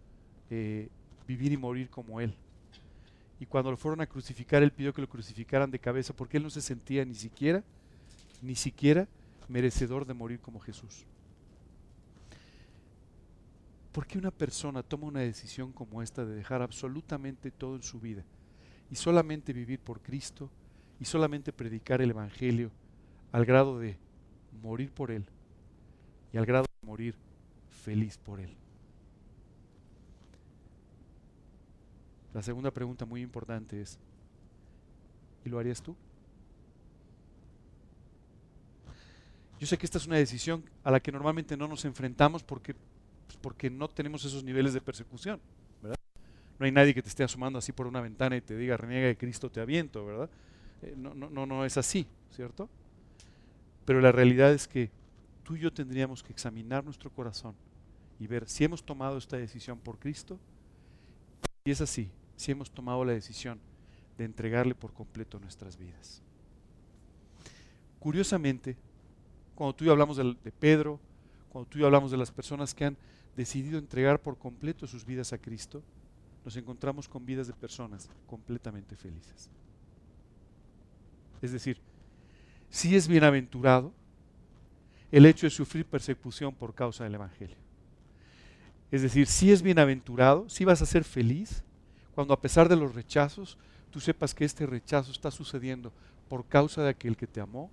[0.51, 0.89] eh,
[1.29, 2.35] vivir y morir como Él.
[3.39, 6.43] Y cuando lo fueron a crucificar, Él pidió que lo crucificaran de cabeza porque Él
[6.43, 7.63] no se sentía ni siquiera
[8.43, 9.09] ni siquiera
[9.49, 11.07] merecedor de morir como Jesús.
[13.93, 18.01] ¿Por qué una persona toma una decisión como esta de dejar absolutamente todo en su
[18.01, 18.25] vida
[18.91, 20.51] y solamente vivir por Cristo
[20.99, 22.71] y solamente predicar el Evangelio
[23.33, 23.99] al grado de
[24.63, 25.27] morir por Él
[26.33, 27.15] y al grado de morir
[27.85, 28.57] feliz por Él?
[32.33, 33.99] La segunda pregunta muy importante es,
[35.45, 35.95] ¿y lo harías tú?
[39.61, 42.75] Yo sé que esta es una decisión a la que normalmente no nos enfrentamos porque,
[43.33, 45.41] pues, porque no tenemos esos niveles de persecución,
[45.83, 45.97] ¿verdad?
[46.59, 49.07] No hay nadie que te esté asomando así por una ventana y te diga, reniega
[49.07, 50.31] de Cristo, te aviento, ¿verdad?
[50.83, 52.69] Eh, no, no, no, no es así, ¿cierto?
[53.85, 54.91] Pero la realidad es que
[55.45, 57.55] tú y yo tendríamos que examinar nuestro corazón
[58.19, 60.39] y ver si hemos tomado esta decisión por Cristo.
[61.65, 63.61] Y es así, si hemos tomado la decisión
[64.19, 66.23] de entregarle por completo nuestras vidas.
[67.99, 68.77] Curiosamente,
[69.55, 71.01] cuando tú y yo hablamos de, de Pedro,
[71.49, 72.97] cuando tú y yo hablamos de las personas que han
[73.37, 75.83] decidido entregar por completo sus vidas a Cristo,
[76.45, 79.49] nos encontramos con vidas de personas completamente felices.
[81.41, 81.79] Es decir,
[82.71, 83.93] si es bienaventurado
[85.11, 87.57] el hecho de sufrir persecución por causa del Evangelio.
[88.91, 91.63] Es decir, si es bienaventurado, si vas a ser feliz
[92.15, 93.59] cuando a pesar de los rechazos,
[93.91, 95.93] tú sepas que este rechazo está sucediendo
[96.29, 97.71] por causa de aquel que te amó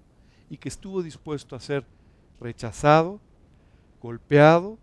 [0.49, 1.85] y que estuvo dispuesto a hacer
[2.39, 3.19] rechazado,
[4.01, 4.77] golpeado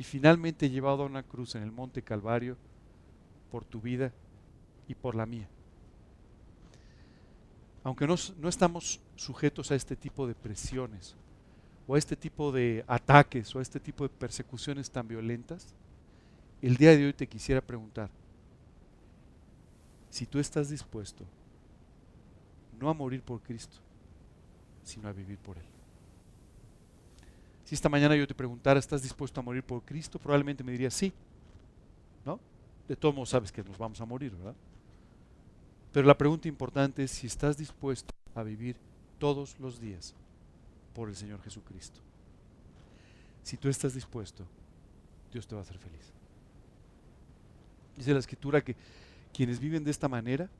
[0.00, 2.56] y finalmente llevado a una cruz en el monte Calvario
[3.50, 4.14] por tu vida
[4.88, 5.46] y por la mía.
[7.84, 11.16] Aunque no, no estamos sujetos a este tipo de presiones
[11.86, 15.74] o a este tipo de ataques o a este tipo de persecuciones tan violentas,
[16.62, 18.08] el día de hoy te quisiera preguntar,
[20.08, 21.26] si tú estás dispuesto
[22.80, 23.76] no a morir por Cristo,
[24.82, 25.79] sino a vivir por Él.
[27.70, 30.18] Si esta mañana yo te preguntara, ¿estás dispuesto a morir por Cristo?
[30.18, 31.12] Probablemente me dirías sí.
[32.26, 32.40] ¿No?
[32.88, 34.56] De todos modos sabes que nos vamos a morir, ¿verdad?
[35.92, 38.74] Pero la pregunta importante es si estás dispuesto a vivir
[39.20, 40.16] todos los días
[40.92, 42.00] por el Señor Jesucristo.
[43.44, 44.44] Si tú estás dispuesto,
[45.32, 46.12] Dios te va a hacer feliz.
[47.96, 48.74] Dice la escritura que
[49.32, 50.50] quienes viven de esta manera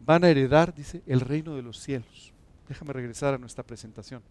[0.00, 2.32] van a heredar, dice, el reino de los cielos.
[2.66, 4.22] Déjame regresar a nuestra presentación.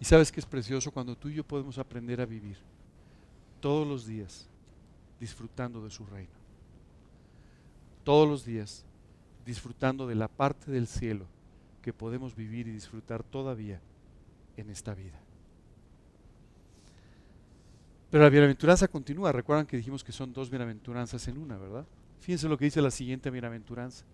[0.00, 2.56] Y sabes que es precioso cuando tú y yo podemos aprender a vivir
[3.60, 4.48] todos los días
[5.18, 6.30] disfrutando de su reino.
[8.04, 8.84] Todos los días
[9.44, 11.26] disfrutando de la parte del cielo
[11.82, 13.80] que podemos vivir y disfrutar todavía
[14.56, 15.18] en esta vida.
[18.10, 19.32] Pero la bienaventuranza continúa.
[19.32, 21.84] Recuerdan que dijimos que son dos bienaventuranzas en una, ¿verdad?
[22.20, 24.04] Fíjense lo que dice la siguiente bienaventuranza.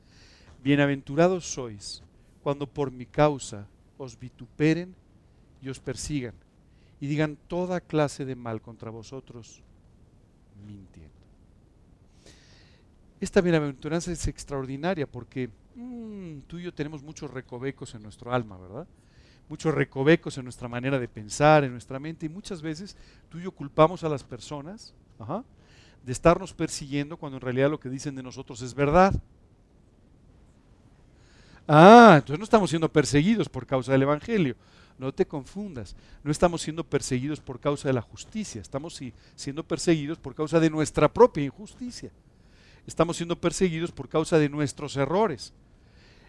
[0.62, 2.03] Bienaventurados sois
[2.42, 3.66] cuando por mi causa
[3.99, 4.94] os vituperen
[5.64, 6.35] y os persigan
[7.00, 9.62] y digan toda clase de mal contra vosotros,
[10.66, 11.12] mintiendo.
[13.20, 18.59] Esta bienaventuranza es extraordinaria porque mm, tú y yo tenemos muchos recovecos en nuestro alma,
[18.59, 18.87] ¿verdad?
[19.48, 22.96] muchos recovecos en nuestra manera de pensar, en nuestra mente, y muchas veces
[23.29, 24.94] tú y yo culpamos a las personas
[26.05, 29.14] de estarnos persiguiendo cuando en realidad lo que dicen de nosotros es verdad.
[31.66, 34.57] Ah, entonces no estamos siendo perseguidos por causa del Evangelio.
[34.98, 39.00] No te confundas, no estamos siendo perseguidos por causa de la justicia, estamos
[39.35, 42.12] siendo perseguidos por causa de nuestra propia injusticia.
[42.87, 45.53] Estamos siendo perseguidos por causa de nuestros errores.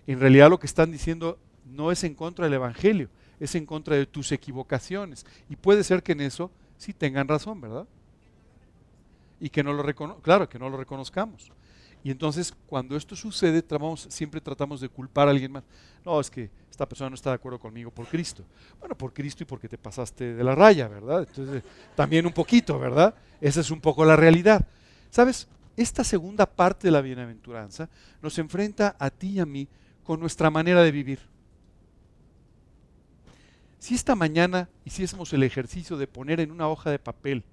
[0.07, 3.95] En realidad lo que están diciendo no es en contra del Evangelio, es en contra
[3.95, 5.25] de tus equivocaciones.
[5.49, 7.85] Y puede ser que en eso sí tengan razón, ¿verdad?
[9.39, 9.83] Y que no lo
[10.21, 11.51] claro, que no lo reconozcamos.
[12.05, 13.65] Y entonces cuando esto sucede,
[14.09, 15.63] siempre tratamos de culpar a alguien más.
[16.05, 18.43] No, es que esta persona no está de acuerdo conmigo por Cristo.
[18.79, 21.25] Bueno, por Cristo y porque te pasaste de la raya, ¿verdad?
[21.27, 21.63] Entonces,
[21.95, 23.15] también un poquito, ¿verdad?
[23.41, 24.67] Esa es un poco la realidad.
[25.09, 25.47] ¿Sabes?
[25.75, 27.89] Esta segunda parte de la bienaventuranza
[28.21, 29.67] nos enfrenta a ti y a mí
[30.03, 31.21] con nuestra manera de vivir.
[33.79, 37.43] Si esta mañana hiciésemos el ejercicio de poner en una hoja de papel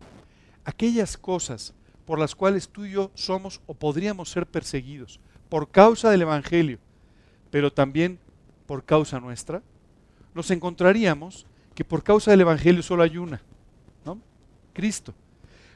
[0.66, 1.72] aquellas cosas
[2.04, 6.78] por las cuales tú y yo somos o podríamos ser perseguidos por causa del Evangelio,
[7.50, 8.18] pero también
[8.66, 9.62] por causa nuestra,
[10.34, 13.40] nos encontraríamos que por causa del Evangelio solo hay una,
[14.04, 14.18] ¿no?
[14.72, 15.14] Cristo.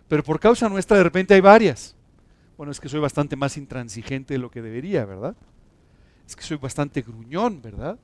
[0.09, 1.95] Pero por causa nuestra de repente hay varias.
[2.57, 5.37] Bueno, es que soy bastante más intransigente de lo que debería, ¿verdad?
[6.27, 7.99] Es que soy bastante gruñón, ¿verdad?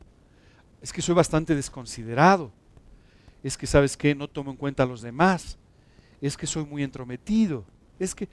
[0.83, 2.51] es que soy bastante desconsiderado,
[3.43, 5.57] es que sabes que no tomo en cuenta a los demás,
[6.21, 7.65] es que soy muy entrometido,
[8.05, 8.29] es que...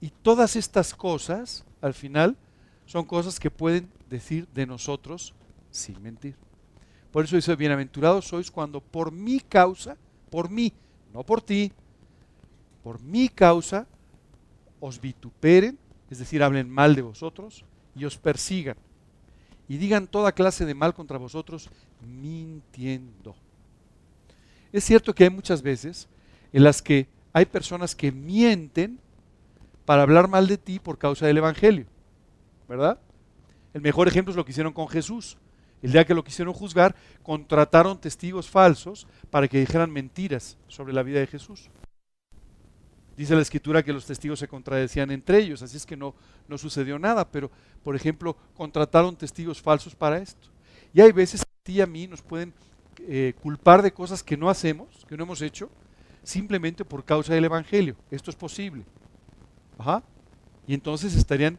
[0.00, 2.36] Y todas estas cosas, al final,
[2.86, 5.34] son cosas que pueden decir de nosotros
[5.70, 6.36] sin mentir.
[7.10, 9.96] Por eso dice, bienaventurados sois cuando por mi causa,
[10.30, 10.72] por mí,
[11.12, 11.72] no por ti,
[12.84, 13.86] por mi causa,
[14.78, 15.78] os vituperen,
[16.10, 17.64] es decir, hablen mal de vosotros
[17.96, 18.76] y os persigan
[19.68, 21.68] y digan toda clase de mal contra vosotros,
[22.00, 23.36] mintiendo.
[24.72, 26.08] Es cierto que hay muchas veces
[26.52, 28.98] en las que hay personas que mienten
[29.84, 31.86] para hablar mal de ti por causa del Evangelio,
[32.68, 32.98] ¿verdad?
[33.72, 35.38] El mejor ejemplo es lo que hicieron con Jesús.
[35.80, 41.04] El día que lo quisieron juzgar, contrataron testigos falsos para que dijeran mentiras sobre la
[41.04, 41.70] vida de Jesús.
[43.16, 46.16] Dice la escritura que los testigos se contradecían entre ellos, así es que no,
[46.48, 47.52] no sucedió nada, pero
[47.84, 50.48] por ejemplo contrataron testigos falsos para esto.
[50.92, 52.52] Y hay veces que a ti y a mí nos pueden
[53.06, 55.70] eh, culpar de cosas que no hacemos, que no hemos hecho,
[56.28, 57.96] simplemente por causa del Evangelio.
[58.10, 58.84] Esto es posible.
[60.66, 61.58] Y entonces estarían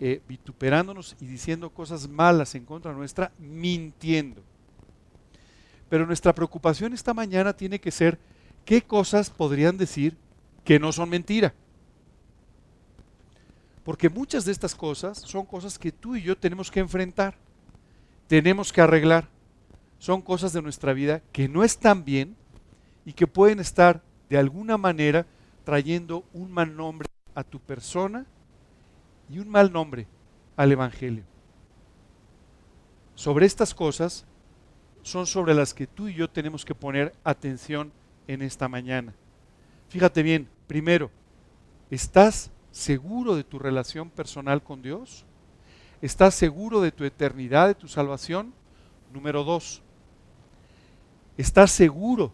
[0.00, 4.42] eh, vituperándonos y diciendo cosas malas en contra nuestra, mintiendo.
[5.88, 8.18] Pero nuestra preocupación esta mañana tiene que ser
[8.64, 10.16] qué cosas podrían decir
[10.64, 11.54] que no son mentira.
[13.84, 17.36] Porque muchas de estas cosas son cosas que tú y yo tenemos que enfrentar,
[18.26, 19.28] tenemos que arreglar.
[20.00, 22.36] Son cosas de nuestra vida que no están bien
[23.04, 25.26] y que pueden estar de alguna manera
[25.64, 28.26] trayendo un mal nombre a tu persona
[29.28, 30.06] y un mal nombre
[30.56, 31.24] al Evangelio.
[33.14, 34.24] Sobre estas cosas
[35.02, 37.92] son sobre las que tú y yo tenemos que poner atención
[38.26, 39.14] en esta mañana.
[39.88, 41.10] Fíjate bien, primero,
[41.90, 45.24] ¿estás seguro de tu relación personal con Dios?
[46.02, 48.52] ¿Estás seguro de tu eternidad, de tu salvación?
[49.12, 49.82] Número dos,
[51.36, 52.32] ¿estás seguro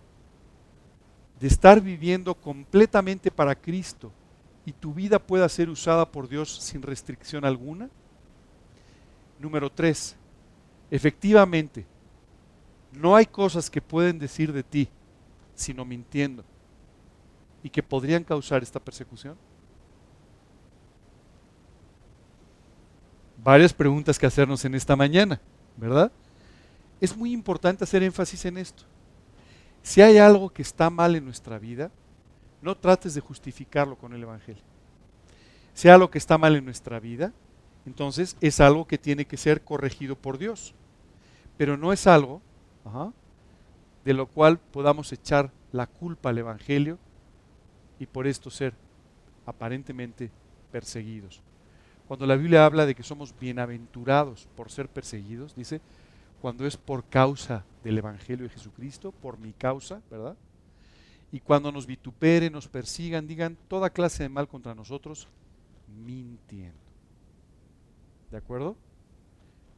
[1.40, 4.12] de estar viviendo completamente para Cristo
[4.64, 7.90] y tu vida pueda ser usada por Dios sin restricción alguna?
[9.38, 10.16] Número tres,
[10.90, 11.86] efectivamente,
[12.92, 14.88] no hay cosas que pueden decir de ti
[15.54, 16.44] sino mintiendo
[17.62, 19.36] y que podrían causar esta persecución.
[23.42, 25.40] Varias preguntas que hacernos en esta mañana,
[25.76, 26.10] ¿verdad?
[27.00, 28.84] Es muy importante hacer énfasis en esto.
[29.84, 31.90] Si hay algo que está mal en nuestra vida,
[32.62, 34.62] no trates de justificarlo con el Evangelio.
[35.74, 37.34] Si hay algo que está mal en nuestra vida,
[37.84, 40.74] entonces es algo que tiene que ser corregido por Dios.
[41.58, 42.40] Pero no es algo
[44.06, 46.98] de lo cual podamos echar la culpa al Evangelio
[47.98, 48.72] y por esto ser
[49.44, 50.30] aparentemente
[50.72, 51.42] perseguidos.
[52.08, 55.82] Cuando la Biblia habla de que somos bienaventurados por ser perseguidos, dice,
[56.44, 60.36] cuando es por causa del Evangelio de Jesucristo, por mi causa, ¿verdad?
[61.32, 65.26] Y cuando nos vituperen, nos persigan, digan toda clase de mal contra nosotros,
[66.04, 66.76] mintiendo.
[68.30, 68.76] ¿De acuerdo?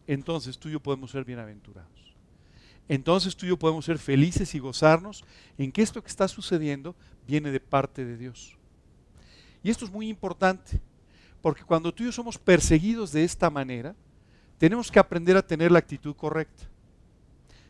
[0.09, 2.17] Entonces tú y yo podemos ser bienaventurados.
[2.89, 5.23] Entonces tú y yo podemos ser felices y gozarnos
[5.59, 6.97] en que esto que está sucediendo
[7.29, 8.57] viene de parte de Dios.
[9.63, 10.81] Y esto es muy importante,
[11.41, 13.95] porque cuando tú y yo somos perseguidos de esta manera,
[14.59, 16.65] tenemos que aprender a tener la actitud correcta.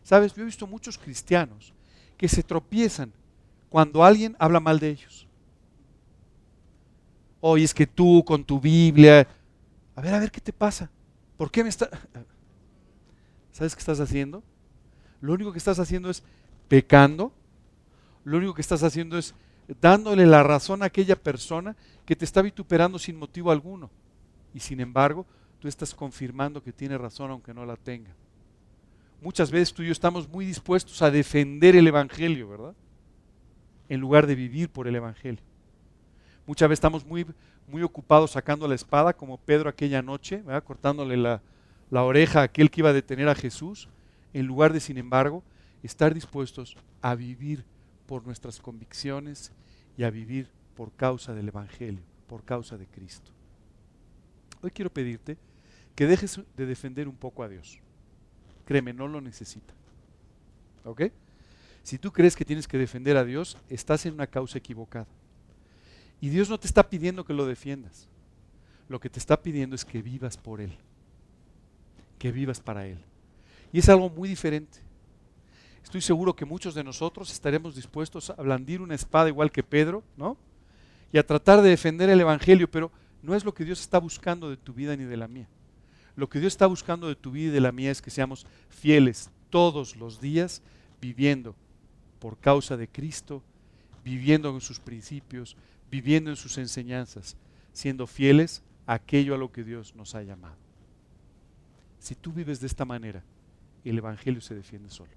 [0.03, 1.73] Sabes, yo he visto muchos cristianos
[2.17, 3.13] que se tropiezan
[3.69, 5.27] cuando alguien habla mal de ellos.
[7.41, 9.27] Oye, es que tú con tu Biblia,
[9.95, 10.91] a ver, a ver qué te pasa.
[11.37, 11.91] ¿Por qué me está...
[13.53, 14.43] ¿Sabes qué estás haciendo?
[15.21, 16.23] Lo único que estás haciendo es
[16.69, 17.33] pecando.
[18.25, 19.35] Lo único que estás haciendo es
[19.81, 23.91] dándole la razón a aquella persona que te está vituperando sin motivo alguno.
[24.55, 25.27] Y sin embargo,
[25.59, 28.11] tú estás confirmando que tiene razón aunque no la tenga.
[29.21, 32.75] Muchas veces tú y yo estamos muy dispuestos a defender el Evangelio, ¿verdad?
[33.89, 35.43] En lugar de vivir por el Evangelio.
[36.47, 37.27] Muchas veces estamos muy,
[37.67, 40.63] muy ocupados sacando la espada, como Pedro aquella noche, ¿verdad?
[40.63, 41.43] cortándole la,
[41.91, 43.89] la oreja a aquel que iba a detener a Jesús,
[44.33, 45.43] en lugar de, sin embargo,
[45.83, 47.65] estar dispuestos a vivir
[48.07, 49.53] por nuestras convicciones
[49.97, 53.33] y a vivir por causa del Evangelio, por causa de Cristo.
[54.63, 55.37] Hoy quiero pedirte
[55.95, 57.79] que dejes de defender un poco a Dios.
[58.65, 59.75] Créeme, no lo necesita.
[60.85, 61.03] ¿Ok?
[61.83, 65.07] Si tú crees que tienes que defender a Dios, estás en una causa equivocada.
[66.21, 68.09] Y Dios no te está pidiendo que lo defiendas.
[68.89, 70.77] Lo que te está pidiendo es que vivas por Él.
[72.19, 72.99] Que vivas para Él.
[73.73, 74.79] Y es algo muy diferente.
[75.83, 80.03] Estoy seguro que muchos de nosotros estaremos dispuestos a blandir una espada igual que Pedro,
[80.17, 80.37] ¿no?
[81.13, 82.91] Y a tratar de defender el Evangelio, pero
[83.23, 85.49] no es lo que Dios está buscando de tu vida ni de la mía.
[86.17, 88.47] Lo que Dios está buscando de tu vida y de la mía es que seamos
[88.69, 90.63] fieles todos los días,
[91.01, 91.55] viviendo
[92.19, 93.43] por causa de Cristo,
[94.05, 95.57] viviendo en sus principios,
[95.91, 97.37] viviendo en sus enseñanzas,
[97.73, 100.57] siendo fieles a aquello a lo que Dios nos ha llamado.
[101.99, 103.23] Si tú vives de esta manera,
[103.85, 105.11] el Evangelio se defiende solo.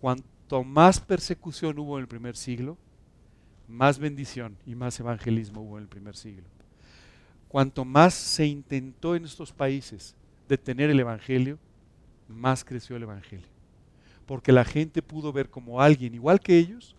[0.00, 2.76] Cuanto más persecución hubo en el primer siglo,
[3.68, 6.44] más bendición y más evangelismo hubo en el primer siglo.
[7.48, 10.14] Cuanto más se intentó en estos países
[10.48, 11.58] detener el Evangelio,
[12.28, 13.46] más creció el Evangelio.
[14.26, 16.96] Porque la gente pudo ver como alguien, igual que ellos,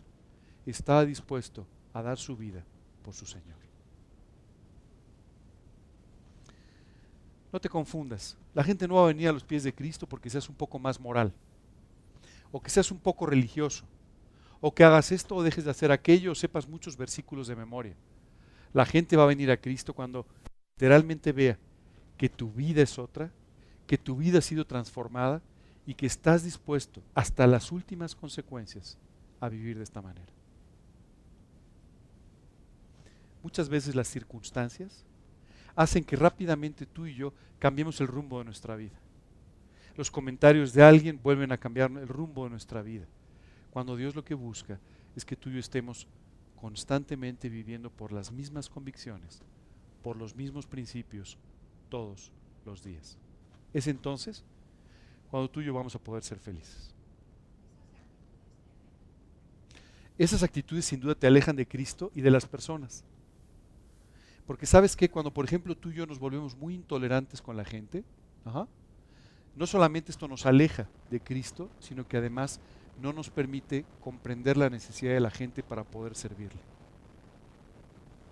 [0.65, 2.63] estaba dispuesto a dar su vida
[3.03, 3.57] por su Señor.
[7.51, 8.37] No te confundas.
[8.53, 10.79] La gente no va a venir a los pies de Cristo porque seas un poco
[10.79, 11.33] más moral.
[12.51, 13.85] O que seas un poco religioso.
[14.59, 17.95] O que hagas esto o dejes de hacer aquello o sepas muchos versículos de memoria.
[18.73, 20.25] La gente va a venir a Cristo cuando
[20.75, 21.57] literalmente vea
[22.17, 23.31] que tu vida es otra,
[23.85, 25.41] que tu vida ha sido transformada
[25.85, 28.97] y que estás dispuesto hasta las últimas consecuencias
[29.39, 30.31] a vivir de esta manera.
[33.43, 35.05] Muchas veces las circunstancias
[35.75, 38.99] hacen que rápidamente tú y yo cambiemos el rumbo de nuestra vida.
[39.95, 43.05] Los comentarios de alguien vuelven a cambiar el rumbo de nuestra vida.
[43.71, 44.79] Cuando Dios lo que busca
[45.15, 46.07] es que tú y yo estemos
[46.55, 49.41] constantemente viviendo por las mismas convicciones,
[50.03, 51.37] por los mismos principios,
[51.89, 52.31] todos
[52.65, 53.17] los días.
[53.73, 54.43] Es entonces
[55.29, 56.93] cuando tú y yo vamos a poder ser felices.
[60.17, 63.03] Esas actitudes sin duda te alejan de Cristo y de las personas.
[64.47, 67.65] Porque sabes que cuando, por ejemplo, tú y yo nos volvemos muy intolerantes con la
[67.65, 68.03] gente,
[69.55, 72.59] no solamente esto nos aleja de Cristo, sino que además
[73.01, 76.59] no nos permite comprender la necesidad de la gente para poder servirle.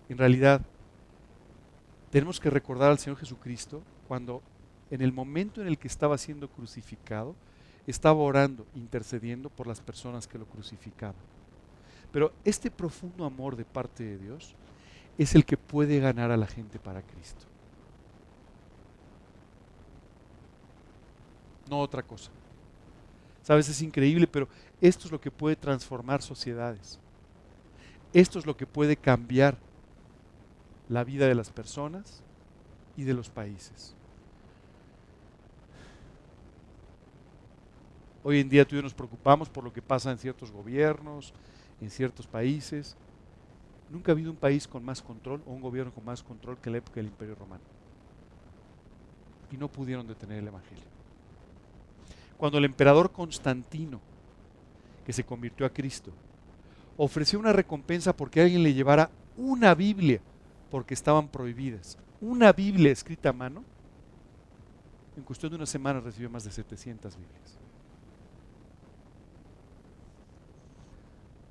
[0.10, 0.62] En realidad,
[2.12, 4.42] tenemos que recordar al Señor Jesucristo cuando
[4.92, 7.36] en el momento en el que estaba siendo crucificado,
[7.88, 11.16] estaba orando, intercediendo por las personas que lo crucificaban.
[12.12, 14.56] Pero este profundo amor de parte de Dios
[15.18, 17.46] es el que puede ganar a la gente para Cristo.
[21.70, 22.32] No otra cosa.
[23.46, 24.48] Sabes, es increíble, pero
[24.82, 27.00] esto es lo que puede transformar sociedades.
[28.12, 29.56] Esto es lo que puede cambiar
[30.90, 32.24] la vida de las personas
[32.98, 33.94] y de los países.
[38.24, 41.32] Hoy en día tú y yo nos preocupamos por lo que pasa en ciertos gobiernos,
[41.80, 42.98] en ciertos países.
[43.92, 46.72] Nunca ha habido un país con más control o un gobierno con más control que
[46.72, 47.64] la época del Imperio Romano.
[49.52, 50.95] Y no pudieron detener el Evangelio.
[52.38, 54.00] Cuando el emperador Constantino,
[55.06, 56.12] que se convirtió a Cristo,
[56.98, 60.22] ofreció una recompensa porque alguien le llevara una Biblia,
[60.72, 63.64] porque estaban prohibidas, una Biblia escrita a mano,
[65.16, 67.58] en cuestión de una semana recibió más de 700 Biblias.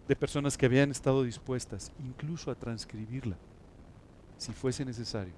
[0.07, 3.37] de personas que habían estado dispuestas incluso a transcribirla,
[4.37, 5.35] si fuese necesario,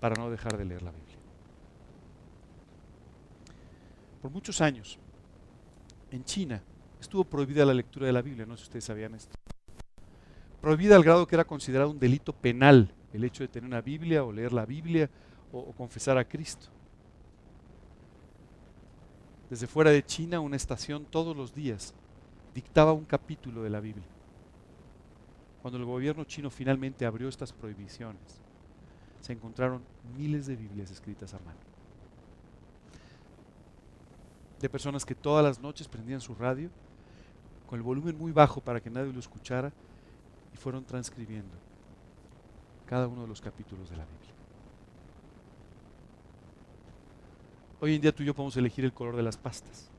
[0.00, 1.16] para no dejar de leer la Biblia.
[4.24, 4.98] Por muchos años,
[6.10, 6.62] en China,
[6.98, 9.36] estuvo prohibida la lectura de la Biblia, no sé si ustedes sabían esto.
[10.62, 14.24] Prohibida al grado que era considerado un delito penal el hecho de tener una Biblia
[14.24, 15.10] o leer la Biblia
[15.52, 16.68] o, o confesar a Cristo.
[19.50, 21.92] Desde fuera de China, una estación todos los días
[22.54, 24.08] dictaba un capítulo de la Biblia.
[25.60, 28.40] Cuando el gobierno chino finalmente abrió estas prohibiciones,
[29.20, 29.82] se encontraron
[30.16, 31.73] miles de Biblias escritas a mano.
[34.64, 36.70] De personas que todas las noches prendían su radio
[37.66, 39.70] con el volumen muy bajo para que nadie lo escuchara
[40.54, 41.54] y fueron transcribiendo
[42.86, 44.32] cada uno de los capítulos de la Biblia.
[47.78, 49.90] Hoy en día tú y yo podemos elegir el color de las pastas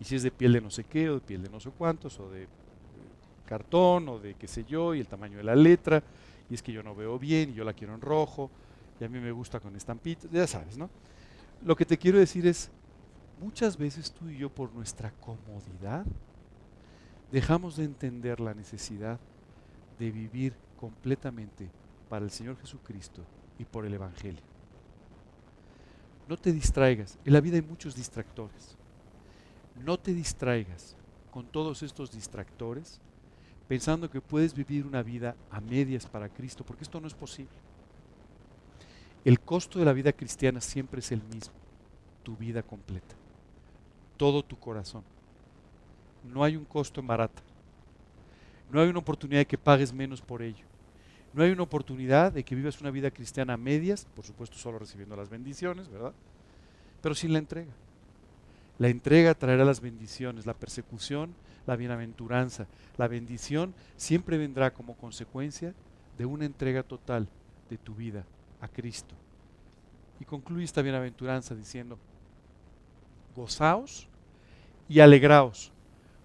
[0.00, 1.70] y si es de piel de no sé qué, o de piel de no sé
[1.76, 2.48] cuántos, o de
[3.44, 6.02] cartón, o de qué sé yo, y el tamaño de la letra,
[6.48, 8.50] y es que yo no veo bien, y yo la quiero en rojo,
[8.98, 10.88] y a mí me gusta con estampitas, ya sabes, ¿no?
[11.62, 12.70] Lo que te quiero decir es,
[13.44, 16.04] muchas veces tú y yo por nuestra comodidad
[17.30, 19.20] dejamos de entender la necesidad
[19.98, 21.68] de vivir completamente
[22.08, 23.22] para el Señor Jesucristo
[23.58, 24.42] y por el Evangelio.
[26.28, 28.76] No te distraigas, en la vida hay muchos distractores
[29.82, 30.96] no te distraigas
[31.30, 33.00] con todos estos distractores
[33.66, 37.56] pensando que puedes vivir una vida a medias para Cristo, porque esto no es posible.
[39.24, 41.54] El costo de la vida cristiana siempre es el mismo,
[42.22, 43.16] tu vida completa,
[44.16, 45.02] todo tu corazón.
[46.24, 47.42] No hay un costo en barata.
[48.70, 50.64] No hay una oportunidad de que pagues menos por ello.
[51.32, 54.78] No hay una oportunidad de que vivas una vida cristiana a medias, por supuesto solo
[54.78, 56.12] recibiendo las bendiciones, ¿verdad?
[57.02, 57.72] Pero sin la entrega.
[58.78, 61.34] La entrega traerá las bendiciones, la persecución,
[61.66, 62.66] la bienaventuranza.
[62.96, 65.74] La bendición siempre vendrá como consecuencia
[66.16, 67.28] de una entrega total
[67.68, 68.24] de tu vida
[68.60, 69.14] a Cristo.
[70.20, 71.98] Y concluye esta bienaventuranza diciendo,
[73.34, 74.08] gozaos
[74.88, 75.72] y alegraos,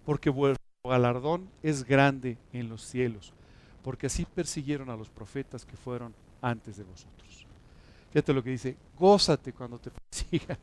[0.05, 3.33] porque vuestro galardón es grande en los cielos,
[3.83, 7.45] porque así persiguieron a los profetas que fueron antes de vosotros.
[8.11, 10.57] Fíjate lo que dice, gózate cuando te persigan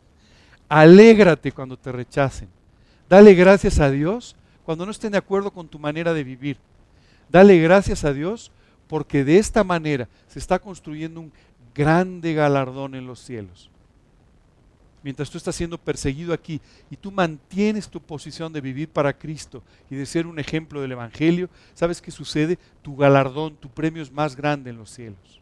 [0.68, 2.48] Alégrate cuando te rechacen.
[3.08, 4.34] Dale gracias a Dios
[4.64, 6.58] cuando no estén de acuerdo con tu manera de vivir.
[7.28, 8.50] Dale gracias a Dios
[8.88, 11.32] porque de esta manera se está construyendo un
[11.74, 13.70] grande galardón en los cielos.
[15.06, 19.62] Mientras tú estás siendo perseguido aquí y tú mantienes tu posición de vivir para Cristo
[19.88, 22.58] y de ser un ejemplo del Evangelio, ¿sabes qué sucede?
[22.82, 25.40] Tu galardón, tu premio es más grande en los cielos.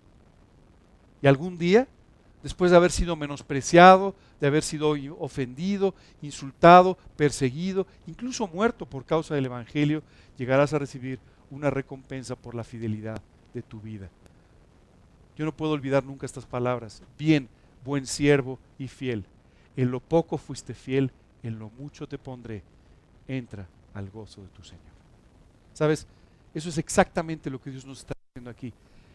[1.22, 1.88] Y algún día
[2.42, 9.34] después de haber sido menospreciado, de haber sido ofendido, insultado, perseguido, incluso muerto por causa
[9.34, 10.02] del Evangelio,
[10.36, 11.18] llegarás a recibir
[11.50, 13.22] una recompensa por la fidelidad
[13.54, 14.10] de tu vida.
[15.38, 17.02] Yo no puedo olvidar nunca estas palabras.
[17.18, 17.48] Bien,
[17.82, 19.24] buen siervo y fiel.
[19.76, 21.10] En lo poco fuiste fiel,
[21.42, 22.62] en lo mucho te pondré.
[23.26, 24.82] Entra al gozo de tu Señor.
[25.72, 26.06] ¿Sabes?
[26.52, 28.72] Eso es exactamente lo que Dios nos está diciendo aquí.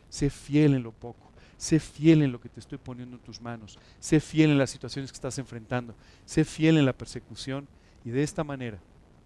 [0.10, 1.30] Sé fiel en lo poco.
[1.58, 3.78] Sé fiel en lo que te estoy poniendo en tus manos.
[4.00, 5.94] Sé fiel en las situaciones que estás enfrentando.
[6.26, 7.68] Sé fiel en la persecución
[8.04, 8.80] y de esta manera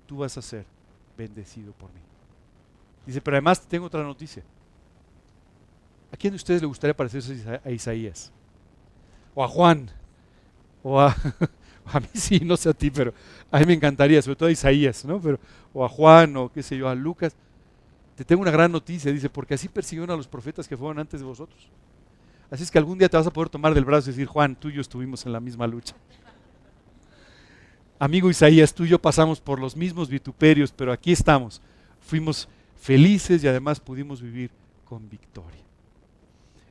[0.08, 0.66] tú vas a ser
[1.18, 2.02] bendecido por mí.
[3.06, 4.44] Dice, pero además tengo otra noticia.
[6.12, 8.32] ¿A quién de ustedes le gustaría parecerse a Isaías?
[9.36, 9.90] O a Juan.
[10.84, 11.16] O a,
[11.86, 13.14] a mí sí, no sé a ti, pero
[13.52, 15.20] a mí me encantaría, sobre todo a Isaías, ¿no?
[15.20, 15.40] Pero,
[15.74, 17.36] o a Juan, o qué sé yo, a Lucas.
[18.16, 21.20] Te tengo una gran noticia, dice, porque así persiguieron a los profetas que fueron antes
[21.20, 21.68] de vosotros.
[22.52, 24.56] Así es que algún día te vas a poder tomar del brazo y decir, Juan,
[24.56, 25.96] tú y yo estuvimos en la misma lucha.
[28.00, 31.62] Amigo Isaías, tú y yo pasamos por los mismos vituperios, pero aquí estamos.
[32.02, 34.52] Fuimos felices y además pudimos vivir
[34.86, 35.62] con victoria.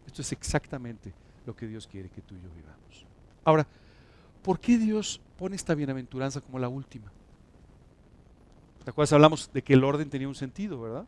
[0.07, 1.13] Esto es exactamente
[1.47, 3.07] lo que Dios quiere que tú y yo vivamos.
[3.45, 3.67] Ahora,
[4.43, 7.11] ¿por qué Dios pone esta bienaventuranza como la última?
[8.85, 9.13] ¿Te acuerdas?
[9.13, 11.07] Hablamos de que el orden tenía un sentido, ¿verdad?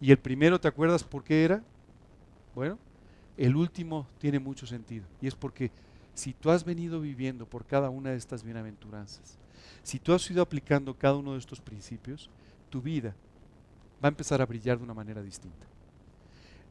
[0.00, 1.62] Y el primero, ¿te acuerdas por qué era?
[2.54, 2.78] Bueno,
[3.36, 5.04] el último tiene mucho sentido.
[5.20, 5.70] Y es porque
[6.14, 9.38] si tú has venido viviendo por cada una de estas bienaventuranzas,
[9.82, 12.30] si tú has ido aplicando cada uno de estos principios,
[12.70, 13.14] tu vida
[14.02, 15.66] va a empezar a brillar de una manera distinta.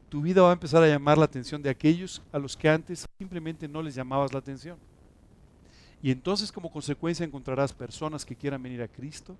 [0.08, 3.06] Tu vida va a empezar a llamar la atención de aquellos a los que antes
[3.18, 4.78] simplemente no les llamabas la atención.
[6.02, 9.36] Y entonces como consecuencia encontrarás personas que quieran venir a Cristo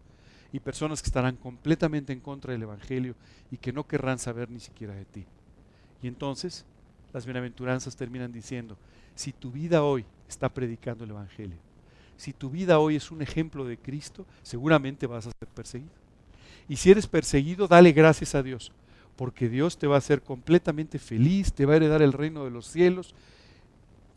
[0.52, 3.14] y personas que estarán completamente en contra del Evangelio
[3.50, 5.24] y que no querrán saber ni siquiera de ti.
[6.02, 6.64] Y entonces
[7.12, 8.76] las bienaventuranzas terminan diciendo,
[9.14, 11.58] si tu vida hoy está predicando el Evangelio,
[12.16, 15.92] si tu vida hoy es un ejemplo de Cristo, seguramente vas a ser perseguido.
[16.68, 18.72] Y si eres perseguido, dale gracias a Dios,
[19.16, 22.50] porque Dios te va a hacer completamente feliz, te va a heredar el reino de
[22.50, 23.14] los cielos.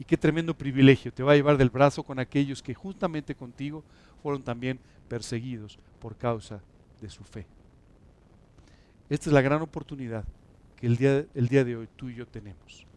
[0.01, 3.83] Y qué tremendo privilegio, te va a llevar del brazo con aquellos que justamente contigo
[4.23, 6.59] fueron también perseguidos por causa
[6.99, 7.45] de su fe.
[9.11, 10.25] Esta es la gran oportunidad
[10.75, 12.87] que el día, el día de hoy tú y yo tenemos.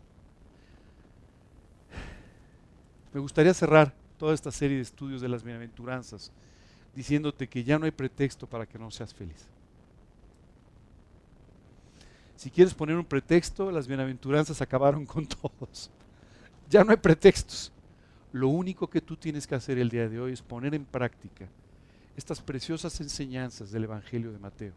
[3.12, 6.32] Me gustaría cerrar toda esta serie de estudios de las bienaventuranzas
[6.94, 9.46] diciéndote que ya no hay pretexto para que no seas feliz.
[12.36, 15.90] Si quieres poner un pretexto, las bienaventuranzas acabaron con todos.
[16.68, 17.72] Ya no hay pretextos.
[18.32, 21.48] Lo único que tú tienes que hacer el día de hoy es poner en práctica
[22.16, 24.72] estas preciosas enseñanzas del Evangelio de Mateo.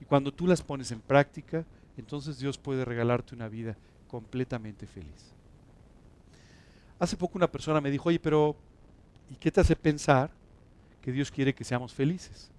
[0.00, 1.64] Y cuando tú las pones en práctica,
[1.96, 3.76] entonces Dios puede regalarte una vida
[4.08, 5.32] completamente feliz.
[6.98, 8.56] Hace poco una persona me dijo, oye, pero
[9.30, 10.30] ¿y qué te hace pensar
[11.00, 12.50] que Dios quiere que seamos felices?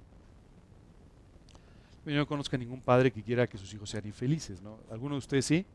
[2.05, 4.77] Yo no conozco a ningún padre que quiera que sus hijos sean infelices, ¿no?
[4.91, 5.65] ¿Alguno de ustedes sí?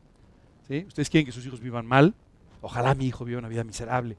[0.67, 0.85] ¿Sí?
[0.87, 2.15] ¿Ustedes quieren que sus hijos vivan mal?
[2.61, 4.17] Ojalá mi hijo viva una vida miserable.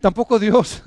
[0.00, 0.82] Tampoco Dios.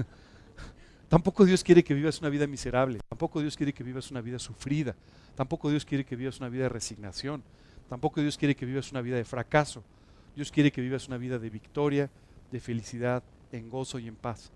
[1.09, 2.99] Tampoco Dios quiere que vivas una vida miserable.
[3.09, 4.95] Tampoco Dios quiere que vivas una vida sufrida.
[5.35, 7.43] Tampoco Dios quiere que vivas una vida de resignación.
[7.89, 9.83] Tampoco Dios quiere que vivas una vida de fracaso.
[10.35, 12.09] Dios quiere que vivas una vida de victoria,
[12.51, 14.51] de felicidad, en gozo y en paz.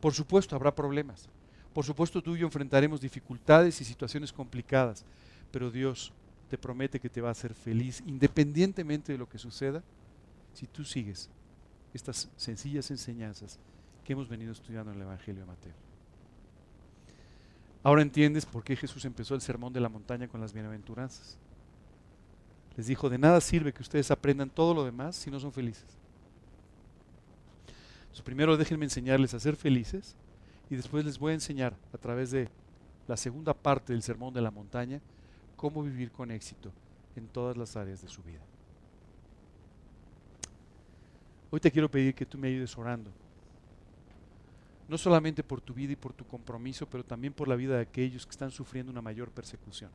[0.00, 1.28] Por supuesto, habrá problemas.
[1.74, 5.04] Por supuesto, tú y yo enfrentaremos dificultades y situaciones complicadas.
[5.52, 6.12] Pero Dios
[6.50, 9.84] te promete que te va a hacer feliz independientemente de lo que suceda
[10.52, 11.30] si tú sigues
[11.94, 13.60] estas sencillas enseñanzas
[14.04, 15.72] que hemos venido estudiando en el Evangelio de Mateo.
[17.84, 21.38] Ahora entiendes por qué Jesús empezó el sermón de la montaña con las bienaventuranzas.
[22.76, 25.86] Les dijo, de nada sirve que ustedes aprendan todo lo demás si no son felices.
[28.24, 30.16] primero déjenme enseñarles a ser felices
[30.68, 32.48] y después les voy a enseñar a través de
[33.06, 35.00] la segunda parte del sermón de la montaña
[35.60, 36.72] cómo vivir con éxito
[37.16, 38.40] en todas las áreas de su vida.
[41.50, 43.10] Hoy te quiero pedir que tú me ayudes orando
[44.88, 47.82] no solamente por tu vida y por tu compromiso, pero también por la vida de
[47.82, 49.90] aquellos que están sufriendo una mayor persecución.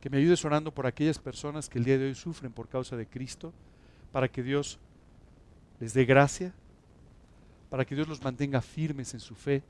[0.00, 2.96] Que me ayudes orando por aquellas personas que el día de hoy sufren por causa
[2.96, 3.52] de Cristo,
[4.12, 4.78] para que Dios
[5.80, 6.54] les dé gracia,
[7.68, 9.64] para que Dios los mantenga firmes en su fe,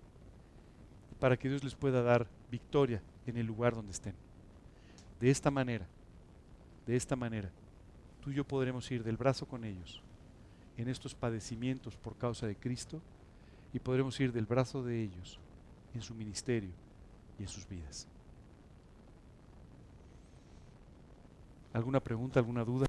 [1.19, 4.24] para que Dios les pueda dar victoria en el lugar donde estén.
[5.21, 5.87] De esta manera,
[6.87, 7.51] de esta manera,
[8.21, 10.03] tú y yo podremos ir del brazo con ellos
[10.77, 13.01] en estos padecimientos por causa de Cristo
[13.73, 15.41] y podremos ir del brazo de ellos
[15.95, 16.73] en su ministerio
[17.39, 18.07] y en sus vidas.
[21.73, 22.87] ¿Alguna pregunta, alguna duda?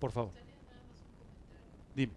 [0.00, 0.32] Por favor.
[1.94, 2.12] Dime.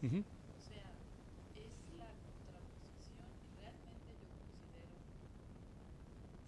[0.00, 0.22] Uh-huh.
[0.22, 0.86] O sea,
[1.58, 4.94] es la contraposición y realmente yo considero,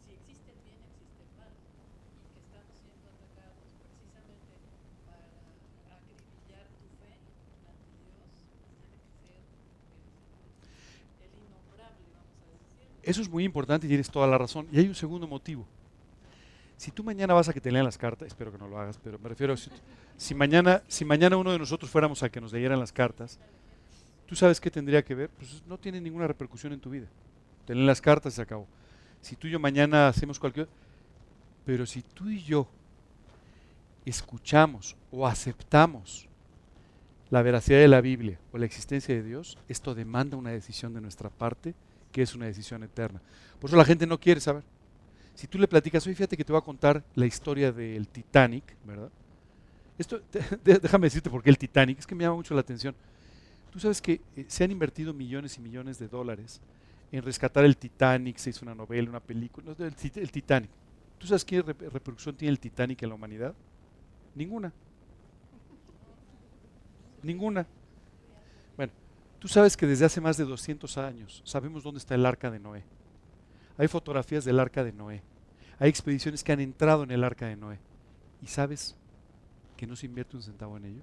[0.06, 4.54] si existe el bien, existe el mal, y que estamos siendo atacados precisamente
[5.02, 5.34] para
[5.98, 7.18] acribillar tu fe
[7.66, 8.22] ante Dios,
[8.70, 12.99] tiene que ser el, el innombrable, vamos a decirlo.
[13.10, 14.68] Eso es muy importante y tienes toda la razón.
[14.70, 15.66] Y hay un segundo motivo.
[16.76, 19.00] Si tú mañana vas a que te lean las cartas, espero que no lo hagas,
[19.02, 19.68] pero me refiero a si,
[20.16, 23.40] si mañana, si mañana uno de nosotros fuéramos a que nos leyeran las cartas,
[24.26, 25.28] ¿tú sabes qué tendría que ver?
[25.28, 27.08] Pues no tiene ninguna repercusión en tu vida.
[27.66, 28.68] Te las cartas y se acabó.
[29.20, 30.68] Si tú y yo mañana hacemos cualquier...
[31.66, 32.68] Pero si tú y yo
[34.04, 36.28] escuchamos o aceptamos
[37.28, 41.00] la veracidad de la Biblia o la existencia de Dios, esto demanda una decisión de
[41.00, 41.74] nuestra parte,
[42.12, 43.20] que es una decisión eterna.
[43.58, 44.62] Por eso la gente no quiere saber.
[45.34, 48.76] Si tú le platicas, oye, fíjate que te voy a contar la historia del Titanic,
[48.84, 49.10] ¿verdad?
[49.96, 50.20] Esto,
[50.64, 52.94] déjame decirte por qué el Titanic, es que me llama mucho la atención.
[53.70, 56.60] Tú sabes que eh, se han invertido millones y millones de dólares
[57.12, 60.70] en rescatar el Titanic, se hizo una novela, una película, el, el Titanic.
[61.18, 63.54] ¿Tú sabes qué repercusión tiene el Titanic en la humanidad?
[64.34, 64.72] Ninguna.
[67.22, 67.66] Ninguna.
[69.40, 72.60] Tú sabes que desde hace más de 200 años sabemos dónde está el arca de
[72.60, 72.84] Noé.
[73.78, 75.22] Hay fotografías del arca de Noé.
[75.78, 77.78] Hay expediciones que han entrado en el arca de Noé.
[78.42, 78.94] ¿Y sabes
[79.78, 81.02] que no se invierte un centavo en ello?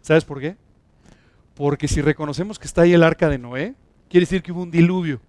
[0.00, 0.56] ¿Sabes por qué?
[1.56, 3.74] Porque si reconocemos que está ahí el arca de Noé,
[4.08, 5.20] quiere decir que hubo un diluvio.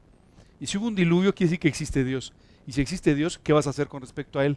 [0.60, 2.32] Y si hubo un diluvio, quiere decir que existe Dios.
[2.68, 4.56] Y si existe Dios, ¿qué vas a hacer con respecto a Él?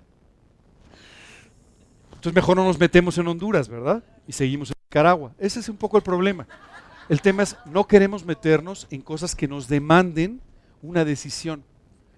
[2.11, 4.05] Entonces mejor no nos metemos en Honduras, ¿verdad?
[4.29, 5.33] Y seguimos en Nicaragua.
[5.39, 6.47] Ese es un poco el problema.
[7.13, 10.41] El tema es, no queremos meternos en cosas que nos demanden
[10.81, 11.63] una decisión.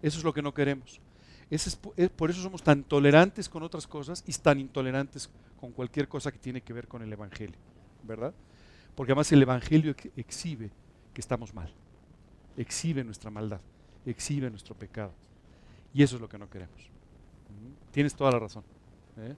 [0.01, 1.01] Eso es lo que no queremos.
[1.51, 5.29] es, eh, por eso somos tan tolerantes con otras cosas y tan intolerantes
[5.59, 7.57] con cualquier cosa que tiene que ver con el Evangelio,
[8.05, 8.33] ¿verdad?
[8.95, 10.71] Porque además el Evangelio exhibe
[11.13, 11.75] que estamos mal,
[12.57, 13.61] exhibe nuestra maldad,
[14.07, 15.13] exhibe nuestro pecado.
[15.93, 16.89] Y eso es lo que no queremos.
[17.91, 18.63] Tienes toda la razón.
[19.17, 19.35] ¿eh?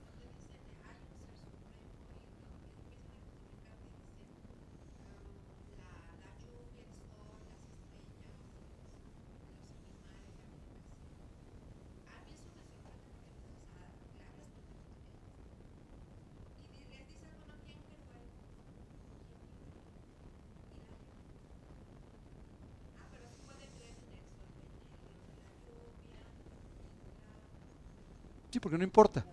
[28.60, 29.24] Porque no importa.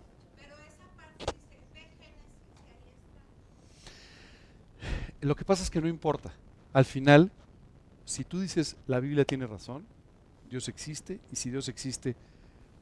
[5.22, 6.34] Lo que pasa es que no importa.
[6.74, 7.32] Al final,
[8.04, 9.86] si tú dices la Biblia tiene razón,
[10.50, 12.16] Dios existe, y si Dios existe,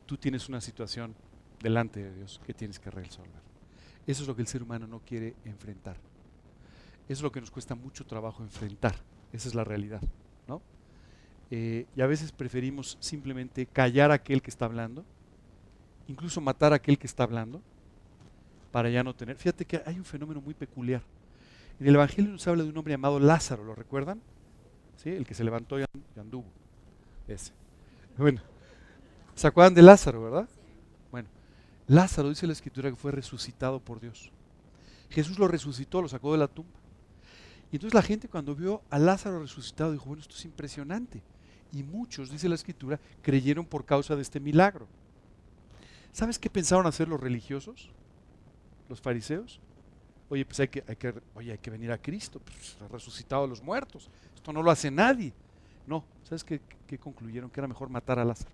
[0.06, 1.16] tú tienes una situación
[1.62, 3.42] delante de Dios que tienes que resolver.
[4.08, 5.98] Eso es lo que el ser humano no quiere enfrentar.
[7.08, 8.96] Eso es lo que nos cuesta mucho trabajo enfrentar.
[9.32, 10.02] Esa es la realidad.
[10.48, 10.62] ¿no?
[11.52, 15.06] Eh, y a veces preferimos simplemente callar a aquel que está hablando
[16.08, 17.62] incluso matar a aquel que está hablando,
[18.72, 19.36] para ya no tener.
[19.36, 21.02] Fíjate que hay un fenómeno muy peculiar.
[21.80, 24.22] En el Evangelio nos habla de un hombre llamado Lázaro, ¿lo recuerdan?
[24.98, 25.10] ¿Sí?
[25.10, 25.86] El que se levantó y
[26.20, 26.46] anduvo.
[27.28, 27.54] Ese.
[28.18, 28.42] Bueno,
[29.36, 30.50] ¿se acuerdan de Lázaro, verdad?
[31.12, 31.28] Bueno,
[31.88, 34.32] Lázaro dice la escritura que fue resucitado por Dios.
[35.10, 36.80] Jesús lo resucitó, lo sacó de la tumba.
[37.72, 41.22] Y entonces la gente cuando vio a Lázaro resucitado dijo, bueno, esto es impresionante.
[41.74, 44.88] Y muchos, dice la escritura, creyeron por causa de este milagro.
[46.12, 47.90] ¿Sabes qué pensaron hacer los religiosos?
[48.90, 49.60] Los fariseos.
[50.30, 53.44] Oye, pues hay que, hay que, oye, hay que venir a Cristo, pues, ha resucitado
[53.44, 54.10] a los muertos.
[54.36, 55.34] Esto no lo hace nadie.
[55.86, 57.50] No, ¿sabes qué, qué concluyeron?
[57.50, 58.52] Que era mejor matar a Lázaro.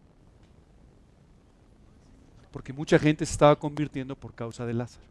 [2.52, 5.06] Porque mucha gente se estaba convirtiendo por causa de Lázaro.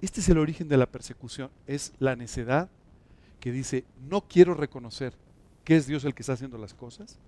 [0.00, 1.50] Este es el origen de la persecución.
[1.66, 2.68] Es la necedad
[3.40, 5.14] que dice, no quiero reconocer
[5.64, 7.18] que es Dios el que está haciendo las cosas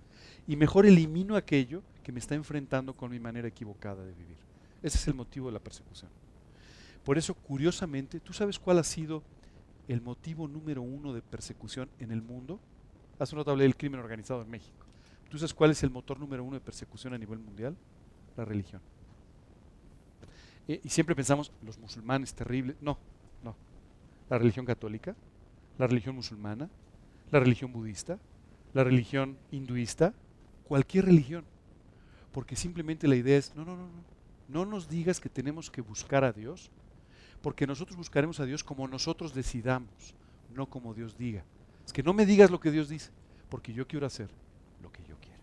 [0.47, 4.37] y mejor elimino aquello que me está enfrentando con mi manera equivocada de vivir.
[4.81, 6.09] Ese es el motivo de la persecución.
[7.03, 9.23] Por eso, curiosamente, ¿tú sabes cuál ha sido
[9.87, 12.59] el motivo número uno de persecución en el mundo?
[13.19, 14.85] Hace una hablé del crimen organizado en México.
[15.29, 17.75] ¿Tú sabes cuál es el motor número uno de persecución a nivel mundial?
[18.37, 18.81] La religión.
[20.67, 22.75] Eh, y siempre pensamos, los musulmanes terribles.
[22.81, 22.97] No,
[23.43, 23.55] no.
[24.29, 25.15] La religión católica,
[25.77, 26.69] la religión musulmana,
[27.33, 28.19] la religión budista,
[28.73, 30.13] la religión hinduista,
[30.65, 31.43] cualquier religión.
[32.31, 34.03] Porque simplemente la idea es, no, no, no, no,
[34.49, 36.69] no nos digas que tenemos que buscar a Dios,
[37.41, 40.13] porque nosotros buscaremos a Dios como nosotros decidamos,
[40.53, 41.43] no como Dios diga.
[41.83, 43.09] Es que no me digas lo que Dios dice,
[43.49, 44.29] porque yo quiero hacer
[44.83, 45.41] lo que yo quiero.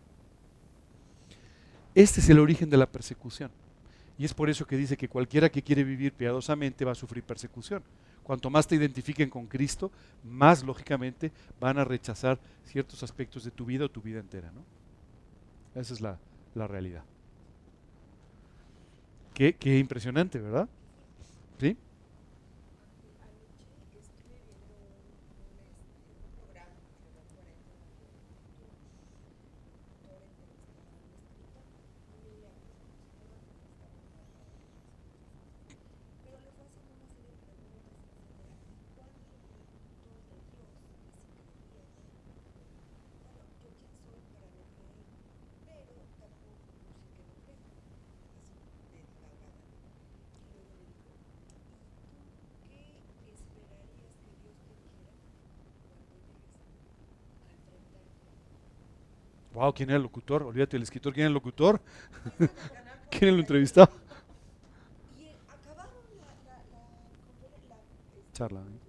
[1.96, 3.50] Este es el origen de la persecución.
[4.16, 7.24] Y es por eso que dice que cualquiera que quiere vivir piadosamente va a sufrir
[7.24, 7.82] persecución.
[8.22, 9.90] Cuanto más te identifiquen con Cristo,
[10.24, 14.52] más lógicamente van a rechazar ciertos aspectos de tu vida o tu vida entera.
[14.52, 15.80] ¿no?
[15.80, 16.18] Esa es la,
[16.54, 17.04] realidad.
[19.34, 20.68] Qué, qué, impresionante, ¿verdad?
[21.58, 21.76] ¿Sí?
[59.52, 60.42] Wow, ¿quién era el locutor?
[60.44, 61.80] Olvídate del escritor, ¿quién era el locutor?
[63.10, 63.88] ¿Quién lo entrevistó?
[65.16, 66.82] Y eh, acabaron la, la, la,
[67.22, 67.76] conferen- la,
[68.32, 68.60] Charla.
[68.62, 68.80] ¿eh?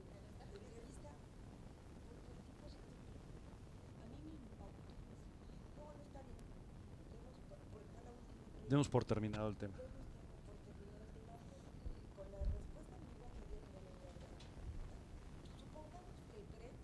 [8.64, 9.78] el Demos por terminado el tema.
[9.78, 11.76] Demos por terminado el tema porque
[12.16, 14.34] con la respuesta ambigua que dio no le voy a dar.
[15.59, 16.80] Supongamos que crees,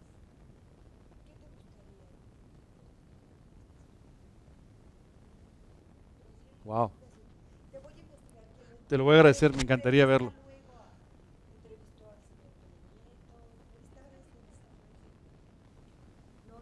[1.26, 2.08] ¿qué te gustaría?
[6.68, 6.92] Wow.
[8.88, 10.34] Te lo voy a agradecer, me encantaría verlo.
[16.48, 16.62] Luego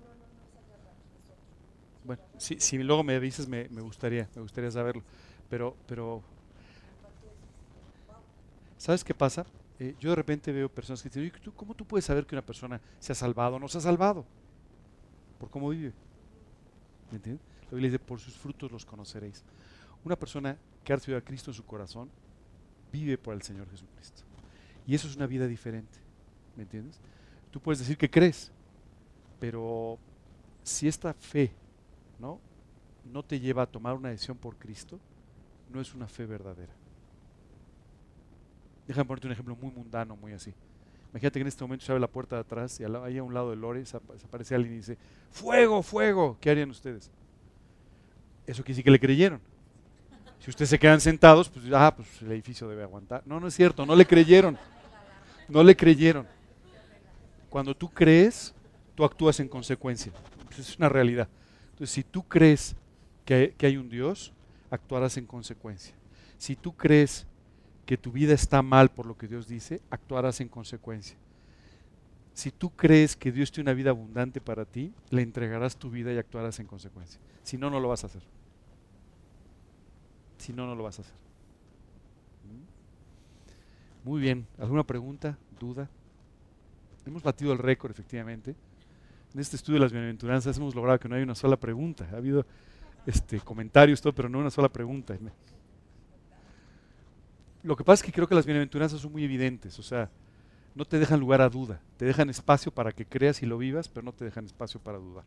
[2.04, 5.04] Bueno, si, si luego me dices, me, me gustaría, me gustaría saberlo.
[5.50, 6.22] Pero, pero.
[8.78, 9.46] ¿sabes qué pasa?
[9.80, 12.36] Eh, yo de repente veo personas que dicen, "Oye, ¿tú- ¿cómo tú puedes saber que
[12.36, 14.26] una persona se ha salvado o no se ha salvado?
[15.38, 15.94] Por cómo vive.
[17.12, 17.46] ¿Me entiendes?
[17.72, 19.44] Biblia dice, por sus frutos los conoceréis.
[20.06, 22.10] Una persona que ha recibido a Cristo en su corazón
[22.94, 24.22] vive por el Señor Jesucristo.
[24.86, 25.98] Y eso es una vida diferente.
[26.56, 27.00] ¿Me entiendes?
[27.52, 28.52] Tú puedes decir que crees,
[29.40, 29.98] pero
[30.64, 31.52] si esta fe
[32.20, 32.40] ¿no?
[33.24, 35.00] te lleva a tomar una decisión por Cristo,
[35.74, 36.74] no es una fe verdadera.
[38.88, 40.54] Déjame ponerte un ejemplo muy mundano, muy así.
[41.10, 43.34] Imagínate que en este momento se abre la puerta de atrás y ahí a un
[43.34, 44.98] lado de Lore se aparece alguien y dice,
[45.32, 47.10] fuego, fuego, ¿qué harían ustedes?
[48.46, 49.55] Eso quiere decir que le creyeron.
[50.46, 53.24] Si ustedes se quedan sentados, pues, ah, pues el edificio debe aguantar.
[53.26, 54.60] No, no es cierto, no le creyeron.
[55.48, 56.28] No le creyeron.
[57.50, 58.54] Cuando tú crees,
[58.94, 60.12] tú actúas en consecuencia.
[60.46, 61.28] Pues es una realidad.
[61.72, 62.76] Entonces, si tú crees
[63.26, 64.34] que que hay un Dios,
[64.70, 65.96] actuarás en consecuencia.
[66.38, 67.26] Si tú crees
[67.88, 71.18] que tu vida está mal por lo que Dios dice, actuarás en consecuencia.
[72.36, 76.14] Si tú crees que Dios tiene una vida abundante para ti, le entregarás tu vida
[76.14, 77.20] y actuarás en consecuencia.
[77.42, 78.35] Si no, no lo vas a hacer.
[80.46, 81.16] Si no, no lo vas a hacer.
[84.04, 84.46] Muy bien.
[84.60, 85.40] ¿Alguna pregunta?
[85.60, 85.90] ¿Duda?
[87.04, 88.54] Hemos batido el récord, efectivamente.
[89.34, 92.08] En este estudio de las bienaventuranzas hemos logrado que no haya una sola pregunta.
[92.14, 92.46] Ha habido
[93.08, 95.18] este, comentarios, todo, pero no una sola pregunta.
[97.64, 100.12] Lo que pasa es que creo que las bienaventuranzas son muy evidentes, o sea,
[100.76, 103.90] no te dejan lugar a duda, te dejan espacio para que creas y lo vivas,
[103.90, 105.24] pero no te dejan espacio para dudar.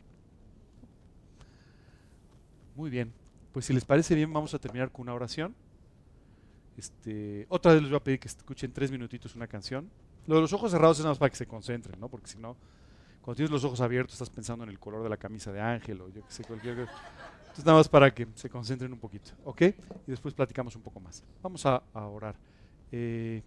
[2.77, 3.13] Muy bien,
[3.59, 5.53] pues si les parece bien, vamos a terminar con una oración.
[6.77, 9.91] Este, otra vez les voy a pedir que escuchen tres minutitos una canción.
[10.29, 12.09] Lo de los ojos cerrados es nada más para que se concentren, ¿no?
[12.09, 12.57] Porque si no,
[13.21, 16.01] cuando tienes los ojos abiertos estás pensando en el color de la camisa de Ángel
[16.03, 16.93] o yo que sé, cualquier cosa.
[17.41, 19.63] Entonces nada más para que se concentren un poquito, ¿ok?
[19.63, 19.75] Y
[20.13, 21.25] después platicamos un poco más.
[21.43, 22.37] Vamos a, orar.
[22.93, 23.43] Eh,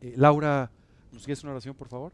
[0.00, 0.72] eh, Laura,
[1.12, 2.12] ¿nos quieres una oración, por favor?